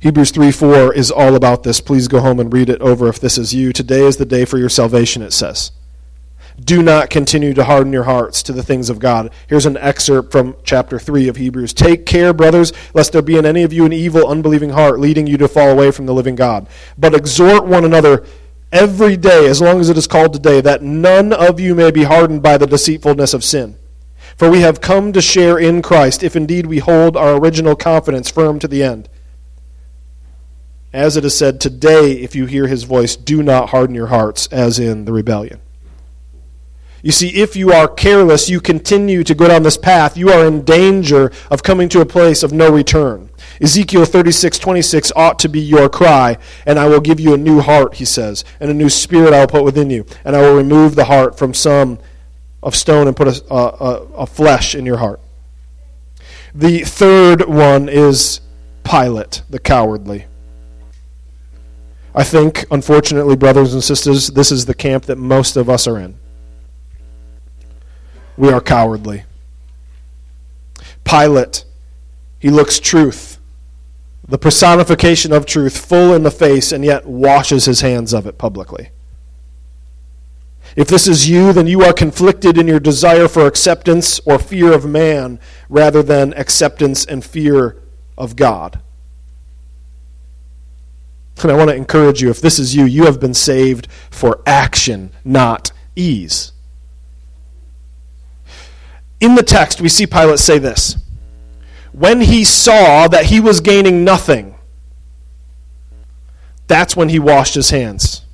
Hebrews 0.00 0.30
3 0.30 0.52
4 0.52 0.94
is 0.94 1.10
all 1.10 1.34
about 1.34 1.64
this. 1.64 1.80
Please 1.80 2.06
go 2.06 2.20
home 2.20 2.38
and 2.38 2.52
read 2.52 2.68
it 2.68 2.80
over 2.80 3.08
if 3.08 3.18
this 3.18 3.36
is 3.36 3.52
you. 3.52 3.72
Today 3.72 4.02
is 4.02 4.16
the 4.16 4.24
day 4.24 4.44
for 4.44 4.56
your 4.56 4.68
salvation, 4.68 5.22
it 5.22 5.32
says. 5.32 5.72
Do 6.64 6.84
not 6.84 7.10
continue 7.10 7.52
to 7.54 7.64
harden 7.64 7.92
your 7.92 8.04
hearts 8.04 8.44
to 8.44 8.52
the 8.52 8.62
things 8.62 8.90
of 8.90 9.00
God. 9.00 9.32
Here's 9.48 9.66
an 9.66 9.76
excerpt 9.76 10.30
from 10.30 10.56
chapter 10.62 11.00
3 11.00 11.26
of 11.26 11.36
Hebrews. 11.36 11.72
Take 11.72 12.06
care, 12.06 12.32
brothers, 12.32 12.72
lest 12.94 13.12
there 13.12 13.22
be 13.22 13.38
in 13.38 13.46
any 13.46 13.64
of 13.64 13.72
you 13.72 13.84
an 13.84 13.92
evil, 13.92 14.28
unbelieving 14.28 14.70
heart 14.70 15.00
leading 15.00 15.26
you 15.26 15.36
to 15.36 15.48
fall 15.48 15.70
away 15.70 15.90
from 15.90 16.06
the 16.06 16.14
living 16.14 16.36
God. 16.36 16.68
But 16.96 17.14
exhort 17.14 17.66
one 17.66 17.84
another 17.84 18.24
every 18.70 19.16
day, 19.16 19.48
as 19.48 19.60
long 19.60 19.80
as 19.80 19.88
it 19.88 19.98
is 19.98 20.06
called 20.06 20.32
today, 20.32 20.60
that 20.60 20.82
none 20.82 21.32
of 21.32 21.58
you 21.58 21.74
may 21.74 21.90
be 21.90 22.04
hardened 22.04 22.42
by 22.42 22.56
the 22.56 22.66
deceitfulness 22.66 23.34
of 23.34 23.42
sin. 23.42 23.76
For 24.36 24.48
we 24.48 24.60
have 24.60 24.80
come 24.80 25.12
to 25.12 25.20
share 25.20 25.58
in 25.58 25.82
Christ, 25.82 26.22
if 26.22 26.36
indeed 26.36 26.66
we 26.66 26.78
hold 26.78 27.16
our 27.16 27.36
original 27.36 27.74
confidence 27.74 28.30
firm 28.30 28.60
to 28.60 28.68
the 28.68 28.84
end. 28.84 29.08
As 30.92 31.16
it 31.16 31.24
is 31.24 31.36
said, 31.36 31.60
Today, 31.60 32.12
if 32.12 32.34
you 32.34 32.46
hear 32.46 32.66
his 32.66 32.84
voice, 32.84 33.16
do 33.16 33.42
not 33.42 33.70
harden 33.70 33.94
your 33.94 34.06
hearts, 34.06 34.46
as 34.48 34.78
in 34.78 35.04
the 35.04 35.12
rebellion. 35.12 35.60
You 37.02 37.12
see, 37.12 37.28
if 37.40 37.54
you 37.54 37.72
are 37.72 37.86
careless, 37.86 38.50
you 38.50 38.60
continue 38.60 39.22
to 39.22 39.34
go 39.34 39.46
down 39.46 39.62
this 39.62 39.76
path, 39.76 40.16
you 40.16 40.30
are 40.30 40.46
in 40.46 40.64
danger 40.64 41.30
of 41.50 41.62
coming 41.62 41.88
to 41.90 42.00
a 42.00 42.06
place 42.06 42.42
of 42.42 42.52
no 42.52 42.70
return. 42.72 43.30
Ezekiel 43.60 44.04
36, 44.04 44.58
26 44.58 45.12
ought 45.14 45.38
to 45.38 45.48
be 45.48 45.60
your 45.60 45.88
cry, 45.88 46.38
and 46.66 46.78
I 46.78 46.88
will 46.88 47.00
give 47.00 47.20
you 47.20 47.34
a 47.34 47.38
new 47.38 47.60
heart, 47.60 47.94
he 47.94 48.04
says, 48.04 48.44
and 48.58 48.70
a 48.70 48.74
new 48.74 48.88
spirit 48.88 49.32
I 49.32 49.40
will 49.40 49.46
put 49.46 49.64
within 49.64 49.90
you, 49.90 50.06
and 50.24 50.34
I 50.34 50.40
will 50.40 50.56
remove 50.56 50.96
the 50.96 51.04
heart 51.04 51.38
from 51.38 51.54
some 51.54 52.00
of 52.62 52.74
stone 52.74 53.06
and 53.06 53.16
put 53.16 53.28
a, 53.28 53.54
a, 53.54 54.02
a 54.16 54.26
flesh 54.26 54.74
in 54.74 54.84
your 54.84 54.96
heart. 54.96 55.20
The 56.52 56.80
third 56.80 57.46
one 57.48 57.88
is 57.88 58.40
Pilate, 58.82 59.42
the 59.48 59.60
cowardly. 59.60 60.26
I 62.18 62.24
think, 62.24 62.66
unfortunately, 62.72 63.36
brothers 63.36 63.74
and 63.74 63.84
sisters, 63.84 64.26
this 64.26 64.50
is 64.50 64.66
the 64.66 64.74
camp 64.74 65.04
that 65.04 65.18
most 65.18 65.56
of 65.56 65.70
us 65.70 65.86
are 65.86 66.00
in. 66.00 66.18
We 68.36 68.50
are 68.50 68.60
cowardly. 68.60 69.22
Pilate, 71.04 71.64
he 72.40 72.50
looks 72.50 72.80
truth, 72.80 73.38
the 74.26 74.36
personification 74.36 75.32
of 75.32 75.46
truth, 75.46 75.78
full 75.78 76.12
in 76.12 76.24
the 76.24 76.32
face, 76.32 76.72
and 76.72 76.84
yet 76.84 77.06
washes 77.06 77.66
his 77.66 77.82
hands 77.82 78.12
of 78.12 78.26
it 78.26 78.36
publicly. 78.36 78.90
If 80.74 80.88
this 80.88 81.06
is 81.06 81.30
you, 81.30 81.52
then 81.52 81.68
you 81.68 81.82
are 81.82 81.92
conflicted 81.92 82.58
in 82.58 82.66
your 82.66 82.80
desire 82.80 83.28
for 83.28 83.46
acceptance 83.46 84.18
or 84.26 84.40
fear 84.40 84.72
of 84.72 84.84
man 84.84 85.38
rather 85.68 86.02
than 86.02 86.34
acceptance 86.34 87.04
and 87.04 87.24
fear 87.24 87.80
of 88.16 88.34
God. 88.34 88.80
And 91.42 91.52
I 91.52 91.56
want 91.56 91.70
to 91.70 91.76
encourage 91.76 92.20
you 92.20 92.30
if 92.30 92.40
this 92.40 92.58
is 92.58 92.74
you, 92.74 92.84
you 92.84 93.04
have 93.04 93.20
been 93.20 93.34
saved 93.34 93.88
for 94.10 94.42
action, 94.46 95.10
not 95.24 95.72
ease. 95.94 96.52
In 99.20 99.34
the 99.34 99.42
text, 99.42 99.80
we 99.80 99.88
see 99.88 100.06
Pilate 100.06 100.38
say 100.38 100.58
this 100.58 100.96
When 101.92 102.20
he 102.20 102.44
saw 102.44 103.08
that 103.08 103.26
he 103.26 103.40
was 103.40 103.60
gaining 103.60 104.04
nothing, 104.04 104.54
that's 106.66 106.94
when 106.94 107.08
he 107.08 107.18
washed 107.18 107.54
his 107.54 107.70
hands. 107.70 108.24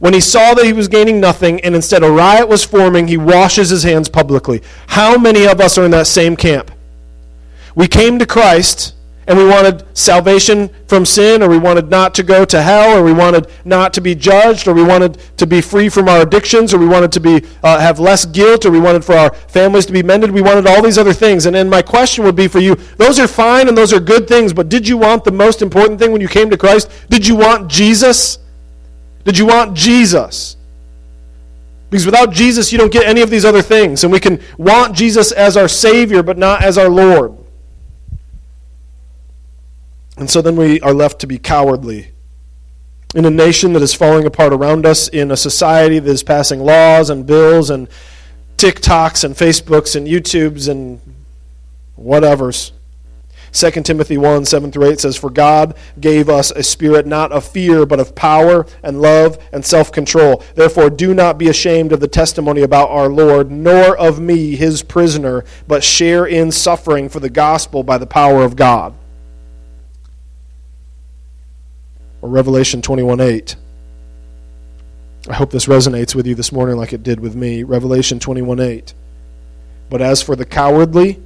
When 0.00 0.12
he 0.12 0.20
saw 0.20 0.54
that 0.54 0.64
he 0.66 0.72
was 0.72 0.88
gaining 0.88 1.20
nothing 1.20 1.60
and 1.60 1.74
instead 1.76 2.02
a 2.02 2.10
riot 2.10 2.48
was 2.48 2.64
forming, 2.64 3.06
he 3.06 3.16
washes 3.16 3.70
his 3.70 3.84
hands 3.84 4.08
publicly. 4.08 4.60
How 4.88 5.16
many 5.16 5.46
of 5.46 5.60
us 5.60 5.78
are 5.78 5.84
in 5.84 5.92
that 5.92 6.08
same 6.08 6.34
camp? 6.34 6.72
We 7.76 7.86
came 7.86 8.18
to 8.18 8.26
Christ 8.26 8.93
and 9.26 9.38
we 9.38 9.46
wanted 9.46 9.84
salvation 9.96 10.68
from 10.86 11.04
sin, 11.04 11.42
or 11.42 11.48
we 11.48 11.58
wanted 11.58 11.90
not 11.90 12.14
to 12.14 12.22
go 12.22 12.44
to 12.44 12.62
hell, 12.62 12.98
or 12.98 13.02
we 13.02 13.12
wanted 13.12 13.48
not 13.64 13.94
to 13.94 14.00
be 14.00 14.14
judged, 14.14 14.68
or 14.68 14.74
we 14.74 14.82
wanted 14.82 15.18
to 15.36 15.46
be 15.46 15.60
free 15.60 15.88
from 15.88 16.08
our 16.08 16.22
addictions, 16.22 16.74
or 16.74 16.78
we 16.78 16.86
wanted 16.86 17.12
to 17.12 17.20
be 17.20 17.42
uh, 17.62 17.78
have 17.78 17.98
less 17.98 18.26
guilt, 18.26 18.66
or 18.66 18.70
we 18.70 18.80
wanted 18.80 19.04
for 19.04 19.14
our 19.14 19.34
families 19.34 19.86
to 19.86 19.92
be 19.92 20.02
mended. 20.02 20.30
We 20.30 20.42
wanted 20.42 20.66
all 20.66 20.82
these 20.82 20.98
other 20.98 21.12
things. 21.12 21.46
And 21.46 21.54
then 21.54 21.68
my 21.68 21.82
question 21.82 22.24
would 22.24 22.36
be 22.36 22.48
for 22.48 22.60
you: 22.60 22.74
those 22.96 23.18
are 23.18 23.28
fine 23.28 23.68
and 23.68 23.76
those 23.76 23.92
are 23.92 24.00
good 24.00 24.28
things, 24.28 24.52
but 24.52 24.68
did 24.68 24.86
you 24.86 24.98
want 24.98 25.24
the 25.24 25.32
most 25.32 25.62
important 25.62 25.98
thing 25.98 26.12
when 26.12 26.20
you 26.20 26.28
came 26.28 26.50
to 26.50 26.56
Christ? 26.56 26.90
Did 27.08 27.26
you 27.26 27.36
want 27.36 27.70
Jesus? 27.70 28.38
Did 29.24 29.38
you 29.38 29.46
want 29.46 29.74
Jesus? 29.74 30.56
Because 31.90 32.06
without 32.06 32.32
Jesus, 32.32 32.72
you 32.72 32.78
don't 32.78 32.92
get 32.92 33.06
any 33.06 33.20
of 33.20 33.30
these 33.30 33.44
other 33.44 33.62
things. 33.62 34.02
And 34.02 34.12
we 34.12 34.18
can 34.18 34.40
want 34.58 34.96
Jesus 34.96 35.30
as 35.30 35.56
our 35.56 35.68
Savior, 35.68 36.24
but 36.24 36.36
not 36.36 36.64
as 36.64 36.76
our 36.76 36.88
Lord. 36.88 37.36
And 40.16 40.30
so 40.30 40.40
then 40.40 40.56
we 40.56 40.80
are 40.80 40.94
left 40.94 41.20
to 41.20 41.26
be 41.26 41.38
cowardly. 41.38 42.12
In 43.14 43.24
a 43.24 43.30
nation 43.30 43.72
that 43.74 43.82
is 43.82 43.94
falling 43.94 44.26
apart 44.26 44.52
around 44.52 44.86
us, 44.86 45.08
in 45.08 45.30
a 45.30 45.36
society 45.36 45.98
that 45.98 46.10
is 46.10 46.22
passing 46.22 46.60
laws 46.60 47.10
and 47.10 47.26
bills 47.26 47.70
and 47.70 47.88
TikToks 48.56 49.24
and 49.24 49.34
Facebooks 49.34 49.96
and 49.96 50.06
YouTubes 50.06 50.68
and 50.68 51.00
whatevers. 51.98 52.72
2 53.52 53.70
Timothy 53.82 54.18
1 54.18 54.44
7 54.44 54.72
through 54.72 54.86
8 54.86 55.00
says, 55.00 55.16
For 55.16 55.30
God 55.30 55.76
gave 56.00 56.28
us 56.28 56.50
a 56.50 56.62
spirit 56.64 57.06
not 57.06 57.30
of 57.30 57.44
fear, 57.44 57.86
but 57.86 58.00
of 58.00 58.16
power 58.16 58.66
and 58.82 59.00
love 59.00 59.38
and 59.52 59.64
self 59.64 59.92
control. 59.92 60.42
Therefore, 60.56 60.90
do 60.90 61.14
not 61.14 61.38
be 61.38 61.48
ashamed 61.48 61.92
of 61.92 62.00
the 62.00 62.08
testimony 62.08 62.62
about 62.62 62.90
our 62.90 63.08
Lord, 63.08 63.52
nor 63.52 63.96
of 63.96 64.18
me, 64.20 64.56
his 64.56 64.82
prisoner, 64.82 65.44
but 65.68 65.84
share 65.84 66.26
in 66.26 66.50
suffering 66.50 67.08
for 67.08 67.20
the 67.20 67.30
gospel 67.30 67.84
by 67.84 67.96
the 67.96 68.06
power 68.06 68.42
of 68.42 68.56
God. 68.56 68.92
Or 72.24 72.30
Revelation 72.30 72.80
21 72.80 73.20
8. 73.20 73.54
I 75.28 75.34
hope 75.34 75.50
this 75.50 75.66
resonates 75.66 76.14
with 76.14 76.26
you 76.26 76.34
this 76.34 76.52
morning 76.52 76.78
like 76.78 76.94
it 76.94 77.02
did 77.02 77.20
with 77.20 77.36
me. 77.36 77.64
Revelation 77.64 78.18
21 78.18 78.60
8. 78.60 78.94
But 79.90 80.00
as 80.00 80.22
for 80.22 80.34
the 80.34 80.46
cowardly, 80.46 81.20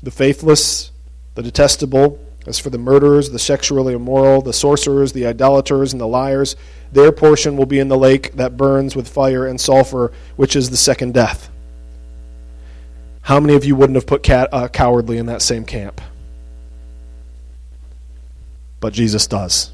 the 0.00 0.12
faithless, 0.12 0.92
the 1.34 1.42
detestable, 1.42 2.20
as 2.46 2.60
for 2.60 2.70
the 2.70 2.78
murderers, 2.78 3.30
the 3.30 3.38
sexually 3.40 3.94
immoral, 3.94 4.42
the 4.42 4.52
sorcerers, 4.52 5.12
the 5.12 5.26
idolaters, 5.26 5.92
and 5.92 6.00
the 6.00 6.06
liars, 6.06 6.54
their 6.92 7.10
portion 7.10 7.56
will 7.56 7.66
be 7.66 7.80
in 7.80 7.88
the 7.88 7.98
lake 7.98 8.32
that 8.34 8.56
burns 8.56 8.94
with 8.94 9.08
fire 9.08 9.44
and 9.44 9.60
sulfur, 9.60 10.12
which 10.36 10.54
is 10.54 10.70
the 10.70 10.76
second 10.76 11.14
death. 11.14 11.50
How 13.22 13.40
many 13.40 13.56
of 13.56 13.64
you 13.64 13.74
wouldn't 13.74 13.96
have 13.96 14.06
put 14.06 14.22
cat, 14.22 14.50
uh, 14.52 14.68
cowardly 14.68 15.18
in 15.18 15.26
that 15.26 15.42
same 15.42 15.64
camp? 15.64 16.00
But 18.82 18.92
Jesus 18.92 19.28
does. 19.28 19.70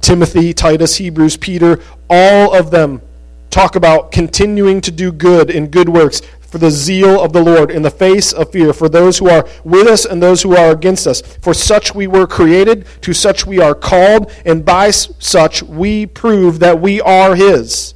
Timothy, 0.00 0.54
Titus, 0.54 0.96
Hebrews, 0.96 1.36
Peter, 1.36 1.78
all 2.08 2.54
of 2.54 2.70
them 2.70 3.02
talk 3.50 3.76
about 3.76 4.10
continuing 4.10 4.80
to 4.80 4.90
do 4.90 5.12
good 5.12 5.50
in 5.50 5.68
good 5.68 5.90
works, 5.90 6.22
for 6.40 6.56
the 6.56 6.70
zeal 6.70 7.20
of 7.22 7.34
the 7.34 7.44
Lord 7.44 7.70
in 7.70 7.82
the 7.82 7.90
face 7.90 8.32
of 8.32 8.50
fear, 8.50 8.72
for 8.72 8.88
those 8.88 9.18
who 9.18 9.28
are 9.28 9.46
with 9.64 9.86
us 9.86 10.06
and 10.06 10.22
those 10.22 10.42
who 10.42 10.56
are 10.56 10.72
against 10.72 11.06
us. 11.06 11.20
For 11.20 11.52
such 11.52 11.94
we 11.94 12.06
were 12.06 12.26
created, 12.26 12.86
to 13.02 13.12
such 13.12 13.46
we 13.46 13.60
are 13.60 13.74
called, 13.74 14.32
and 14.46 14.64
by 14.64 14.90
such 14.90 15.62
we 15.62 16.06
prove 16.06 16.58
that 16.60 16.80
we 16.80 17.02
are 17.02 17.36
His. 17.36 17.92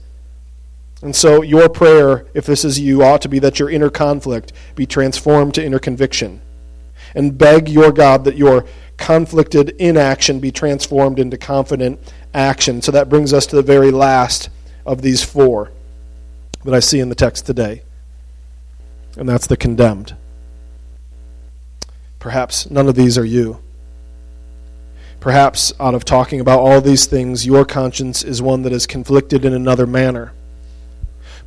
And 1.01 1.17
so, 1.17 1.41
your 1.41 1.71
prayer, 1.71 2.27
if 2.35 2.45
this 2.45 2.63
is 2.65 2.79
you, 2.79 3.03
ought 3.03 3.23
to 3.23 3.29
be 3.29 3.39
that 3.39 3.59
your 3.59 3.71
inner 3.71 3.91
conflict 3.91 4.53
be 4.75 4.85
transformed 4.85 5.55
to 5.55 5.65
inner 5.65 5.79
conviction. 5.79 6.43
And 7.15 7.39
beg 7.39 7.69
your 7.69 7.93
God 7.93 8.25
that 8.25 8.37
your 8.37 8.65
conflicted 8.97 9.71
inaction 9.79 10.41
be 10.41 10.51
transformed 10.51 11.19
into 11.19 11.37
confident 11.37 12.01
action. 12.33 12.83
So 12.83 12.93
that 12.93 13.09
brings 13.09 13.33
us 13.33 13.47
to 13.47 13.57
the 13.57 13.63
very 13.63 13.91
last 13.91 14.49
of 14.87 15.03
these 15.03 15.23
four 15.23 15.71
that 16.65 16.75
I 16.75 16.81
see 16.81 17.01
in 17.01 17.09
the 17.09 17.15
text 17.15 17.47
today 17.47 17.83
and 19.17 19.29
that's 19.29 19.47
the 19.47 19.57
condemned. 19.57 20.17
Perhaps 22.19 22.71
none 22.71 22.89
of 22.89 22.95
these 22.95 23.19
are 23.19 23.25
you. 23.25 23.61
Perhaps 25.21 25.73
out 25.81 25.95
of 25.95 26.05
talking 26.05 26.41
about 26.41 26.61
all 26.61 26.81
these 26.81 27.07
things, 27.07 27.47
your 27.47 27.65
conscience 27.65 28.23
is 28.23 28.43
one 28.43 28.63
that 28.63 28.73
is 28.73 28.87
conflicted 28.87 29.45
in 29.45 29.55
another 29.55 29.87
manner. 29.87 30.33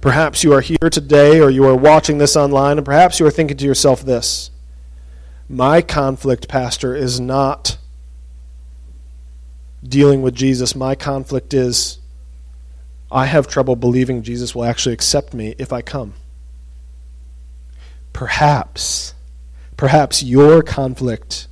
Perhaps 0.01 0.43
you 0.43 0.53
are 0.53 0.61
here 0.61 0.89
today 0.91 1.39
or 1.39 1.49
you 1.49 1.65
are 1.65 1.75
watching 1.75 2.17
this 2.17 2.35
online, 2.35 2.77
and 2.77 2.85
perhaps 2.85 3.19
you 3.19 3.25
are 3.25 3.31
thinking 3.31 3.57
to 3.57 3.65
yourself 3.65 4.03
this 4.03 4.51
My 5.49 5.81
conflict, 5.81 6.47
Pastor, 6.47 6.95
is 6.95 7.19
not 7.19 7.77
dealing 9.83 10.21
with 10.21 10.35
Jesus. 10.35 10.75
My 10.75 10.95
conflict 10.95 11.53
is 11.53 11.99
I 13.11 13.25
have 13.25 13.47
trouble 13.47 13.75
believing 13.75 14.23
Jesus 14.23 14.53
will 14.53 14.65
actually 14.65 14.93
accept 14.93 15.33
me 15.33 15.55
if 15.57 15.71
I 15.71 15.81
come. 15.81 16.13
Perhaps, 18.11 19.13
perhaps 19.77 20.21
your 20.23 20.61
conflict 20.61 21.47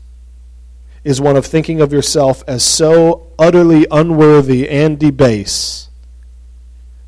is 1.04 1.22
one 1.22 1.38
of 1.38 1.46
thinking 1.46 1.80
of 1.80 1.94
yourself 1.94 2.44
as 2.48 2.64
so 2.64 3.32
utterly 3.40 3.86
unworthy 3.92 4.68
and 4.68 5.00
debase 5.00 5.90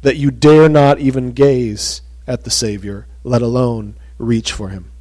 that 0.03 0.15
you 0.15 0.31
dare 0.31 0.69
not 0.69 0.99
even 0.99 1.31
gaze 1.31 2.01
at 2.27 2.43
the 2.43 2.51
Savior, 2.51 3.07
let 3.23 3.41
alone 3.41 3.95
reach 4.17 4.53
for 4.53 4.69
him. 4.69 4.91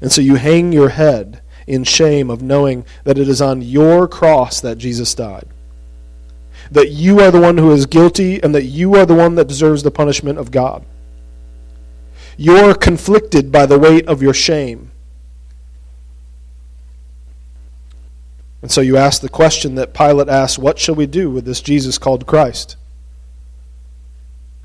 And 0.00 0.12
so 0.12 0.20
you 0.20 0.36
hang 0.36 0.72
your 0.72 0.90
head 0.90 1.40
in 1.66 1.84
shame 1.84 2.30
of 2.30 2.42
knowing 2.42 2.84
that 3.04 3.18
it 3.18 3.28
is 3.28 3.40
on 3.40 3.62
your 3.62 4.06
cross 4.06 4.60
that 4.60 4.78
Jesus 4.78 5.14
died. 5.14 5.48
That 6.70 6.90
you 6.90 7.20
are 7.20 7.30
the 7.30 7.40
one 7.40 7.58
who 7.58 7.72
is 7.72 7.86
guilty 7.86 8.42
and 8.42 8.54
that 8.54 8.64
you 8.64 8.94
are 8.96 9.06
the 9.06 9.14
one 9.14 9.34
that 9.36 9.48
deserves 9.48 9.82
the 9.82 9.90
punishment 9.90 10.38
of 10.38 10.50
God. 10.50 10.84
You're 12.36 12.74
conflicted 12.74 13.52
by 13.52 13.66
the 13.66 13.78
weight 13.78 14.06
of 14.06 14.22
your 14.22 14.34
shame. 14.34 14.90
And 18.64 18.72
so 18.72 18.80
you 18.80 18.96
ask 18.96 19.20
the 19.20 19.28
question 19.28 19.74
that 19.74 19.92
Pilate 19.92 20.30
asked 20.30 20.58
What 20.58 20.78
shall 20.78 20.94
we 20.94 21.06
do 21.06 21.30
with 21.30 21.44
this 21.44 21.60
Jesus 21.60 21.98
called 21.98 22.26
Christ? 22.26 22.76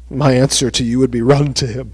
My 0.09 0.31
answer 0.31 0.71
to 0.71 0.83
you 0.83 0.99
would 0.99 1.11
be 1.11 1.21
run 1.21 1.53
to 1.55 1.67
him, 1.67 1.91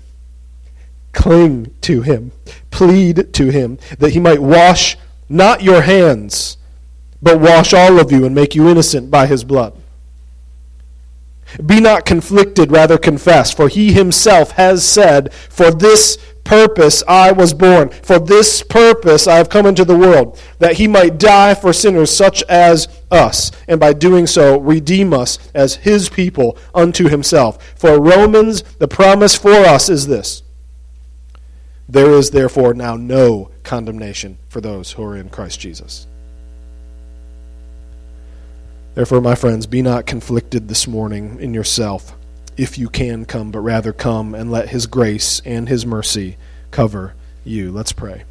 cling 1.15 1.73
to 1.81 2.03
him, 2.03 2.31
plead 2.69 3.33
to 3.33 3.49
him 3.49 3.79
that 3.97 4.11
he 4.11 4.19
might 4.19 4.41
wash 4.41 4.97
not 5.27 5.63
your 5.63 5.81
hands, 5.81 6.57
but 7.21 7.39
wash 7.39 7.73
all 7.73 7.99
of 7.99 8.11
you 8.11 8.25
and 8.25 8.35
make 8.35 8.53
you 8.53 8.69
innocent 8.69 9.09
by 9.09 9.25
his 9.25 9.43
blood. 9.43 9.73
Be 11.65 11.79
not 11.79 12.05
conflicted, 12.05 12.71
rather 12.71 12.97
confess, 12.97 13.51
for 13.51 13.69
he 13.69 13.93
himself 13.93 14.51
has 14.51 14.87
said, 14.87 15.33
For 15.33 15.71
this 15.71 16.17
purpose 16.43 17.01
I 17.07 17.31
was 17.31 17.53
born. 17.53 17.89
For 17.89 18.19
this 18.19 18.61
purpose 18.61 19.25
I 19.27 19.37
have 19.37 19.49
come 19.49 19.65
into 19.65 19.85
the 19.85 19.97
world, 19.97 20.39
that 20.59 20.75
he 20.75 20.87
might 20.87 21.17
die 21.17 21.55
for 21.55 21.73
sinners 21.73 22.15
such 22.15 22.43
as 22.43 22.87
us, 23.09 23.51
and 23.67 23.79
by 23.79 23.93
doing 23.93 24.27
so 24.27 24.59
redeem 24.59 25.13
us 25.13 25.39
as 25.53 25.75
his 25.75 26.09
people 26.09 26.57
unto 26.73 27.07
himself. 27.07 27.73
For 27.75 28.01
Romans, 28.01 28.63
the 28.79 28.87
promise 28.87 29.35
for 29.35 29.53
us 29.53 29.89
is 29.89 30.07
this 30.07 30.43
There 31.87 32.11
is 32.11 32.31
therefore 32.31 32.73
now 32.73 32.95
no 32.95 33.51
condemnation 33.63 34.37
for 34.49 34.59
those 34.59 34.93
who 34.93 35.03
are 35.03 35.15
in 35.15 35.29
Christ 35.29 35.59
Jesus. 35.59 36.07
Therefore, 38.95 39.21
my 39.21 39.35
friends, 39.35 39.67
be 39.67 39.81
not 39.81 40.05
conflicted 40.05 40.67
this 40.67 40.87
morning 40.87 41.37
in 41.39 41.53
yourself 41.53 42.15
if 42.57 42.77
you 42.77 42.87
can 42.87 43.25
come, 43.25 43.51
but 43.51 43.59
rather 43.59 43.91
come 43.91 44.33
and 44.33 44.49
let 44.49 44.69
His 44.69 44.87
grace 44.87 45.41
and 45.45 45.67
His 45.67 45.85
mercy 45.85 46.37
cover 46.71 47.13
you. 47.43 47.71
Let's 47.71 47.91
pray. 47.91 48.23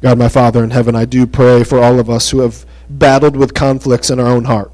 God, 0.00 0.16
my 0.16 0.28
Father 0.28 0.64
in 0.64 0.70
heaven, 0.70 0.94
I 0.94 1.04
do 1.04 1.26
pray 1.26 1.64
for 1.64 1.82
all 1.82 1.98
of 1.98 2.08
us 2.08 2.30
who 2.30 2.40
have 2.40 2.64
battled 2.88 3.36
with 3.36 3.52
conflicts 3.52 4.10
in 4.10 4.18
our 4.18 4.28
own 4.28 4.44
heart. 4.44 4.72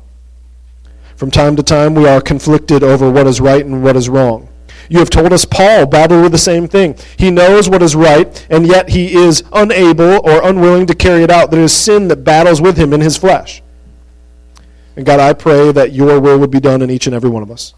From 1.17 1.31
time 1.31 1.57
to 1.57 1.63
time, 1.63 1.95
we 1.95 2.07
are 2.07 2.21
conflicted 2.21 2.83
over 2.83 3.11
what 3.11 3.27
is 3.27 3.41
right 3.41 3.65
and 3.65 3.83
what 3.83 3.97
is 3.97 4.09
wrong. 4.09 4.49
You 4.89 4.99
have 5.01 5.11
told 5.11 5.33
us 5.33 5.45
Paul 5.45 5.87
battled 5.87 6.23
with 6.23 6.33
the 6.33 6.39
same 6.39 6.69
thing. 6.69 6.97
He 7.17 7.31
knows 7.31 7.69
what 7.69 7.83
is 7.83 7.97
right, 7.97 8.47
and 8.51 8.67
yet 8.67 8.91
he 8.91 9.15
is 9.15 9.43
unable 9.53 10.21
or 10.27 10.43
unwilling 10.49 10.87
to 10.87 10.95
carry 10.95 11.23
it 11.23 11.31
out. 11.31 11.51
There 11.51 11.63
is 11.63 11.73
sin 11.73 12.09
that 12.09 12.25
battles 12.25 12.61
with 12.61 12.77
him 12.77 12.93
in 12.93 13.01
his 13.01 13.17
flesh. 13.17 13.63
And 14.97 15.05
God, 15.05 15.21
I 15.21 15.33
pray 15.33 15.73
that 15.73 15.93
your 15.93 16.21
will 16.21 16.39
would 16.39 16.51
be 16.51 16.61
done 16.61 16.83
in 16.83 16.91
each 16.91 17.07
and 17.07 17.15
every 17.15 17.31
one 17.31 17.43
of 17.43 17.51
us 17.51 17.75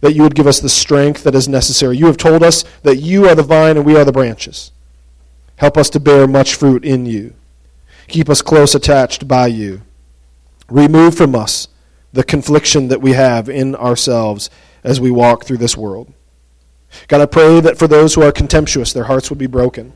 that 0.00 0.14
you 0.14 0.22
would 0.22 0.34
give 0.34 0.46
us 0.46 0.60
the 0.60 0.68
strength 0.68 1.24
that 1.24 1.34
is 1.34 1.48
necessary. 1.48 1.96
You 1.96 2.06
have 2.06 2.16
told 2.16 2.42
us 2.42 2.64
that 2.82 2.96
you 2.96 3.28
are 3.28 3.34
the 3.34 3.42
vine 3.42 3.76
and 3.76 3.86
we 3.86 3.96
are 3.96 4.04
the 4.04 4.12
branches. 4.12 4.72
Help 5.56 5.76
us 5.76 5.90
to 5.90 6.00
bear 6.00 6.26
much 6.26 6.54
fruit 6.54 6.84
in 6.84 7.06
you. 7.06 7.34
Keep 8.08 8.30
us 8.30 8.42
close 8.42 8.74
attached 8.74 9.28
by 9.28 9.46
you. 9.48 9.82
Remove 10.68 11.16
from 11.16 11.34
us 11.34 11.68
the 12.12 12.24
confliction 12.24 12.88
that 12.88 13.02
we 13.02 13.12
have 13.12 13.48
in 13.48 13.76
ourselves 13.76 14.48
as 14.82 15.00
we 15.00 15.10
walk 15.10 15.44
through 15.44 15.58
this 15.58 15.76
world. 15.76 16.12
God, 17.08 17.20
I 17.20 17.26
pray 17.26 17.60
that 17.60 17.78
for 17.78 17.86
those 17.86 18.14
who 18.14 18.22
are 18.22 18.32
contemptuous, 18.32 18.92
their 18.92 19.04
hearts 19.04 19.30
would 19.30 19.38
be 19.38 19.46
broken. 19.46 19.92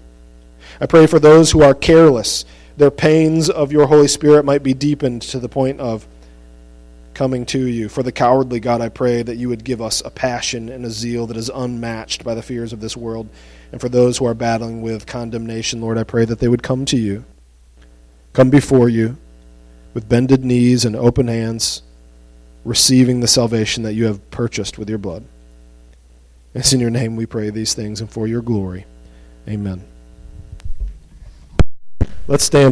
I 0.80 0.86
pray 0.86 1.06
for 1.06 1.18
those 1.18 1.50
who 1.50 1.62
are 1.62 1.74
careless, 1.74 2.44
their 2.76 2.90
pains 2.90 3.48
of 3.48 3.72
your 3.72 3.86
Holy 3.86 4.08
Spirit 4.08 4.44
might 4.44 4.62
be 4.62 4.74
deepened 4.74 5.22
to 5.22 5.38
the 5.38 5.48
point 5.48 5.80
of 5.80 6.06
coming 7.14 7.46
to 7.46 7.66
you. 7.66 7.88
For 7.88 8.02
the 8.02 8.12
cowardly, 8.12 8.58
God, 8.58 8.80
I 8.80 8.88
pray 8.88 9.22
that 9.22 9.36
you 9.36 9.48
would 9.48 9.64
give 9.64 9.80
us 9.80 10.02
a 10.04 10.10
passion 10.10 10.68
and 10.68 10.84
a 10.84 10.90
zeal 10.90 11.26
that 11.28 11.36
is 11.36 11.48
unmatched 11.48 12.24
by 12.24 12.34
the 12.34 12.42
fears 12.42 12.72
of 12.72 12.80
this 12.80 12.96
world. 12.96 13.28
And 13.70 13.80
for 13.80 13.88
those 13.88 14.18
who 14.18 14.26
are 14.26 14.34
battling 14.34 14.82
with 14.82 15.06
condemnation, 15.06 15.80
Lord, 15.80 15.96
I 15.96 16.04
pray 16.04 16.24
that 16.24 16.40
they 16.40 16.48
would 16.48 16.62
come 16.62 16.84
to 16.86 16.96
you, 16.96 17.24
come 18.32 18.50
before 18.50 18.88
you 18.88 19.16
with 19.94 20.08
bended 20.08 20.44
knees 20.44 20.84
and 20.84 20.96
open 20.96 21.28
hands, 21.28 21.82
receiving 22.64 23.20
the 23.20 23.28
salvation 23.28 23.84
that 23.84 23.94
you 23.94 24.06
have 24.06 24.30
purchased 24.32 24.76
with 24.76 24.88
your 24.88 24.98
blood. 24.98 25.24
It's 26.54 26.72
in 26.72 26.80
your 26.80 26.90
name 26.90 27.16
we 27.16 27.26
pray 27.26 27.50
these 27.50 27.74
things 27.74 28.00
and 28.00 28.08
for 28.08 28.26
your 28.28 28.40
glory. 28.40 28.86
Amen. 29.48 29.84
Let's 32.28 32.44
stand. 32.44 32.62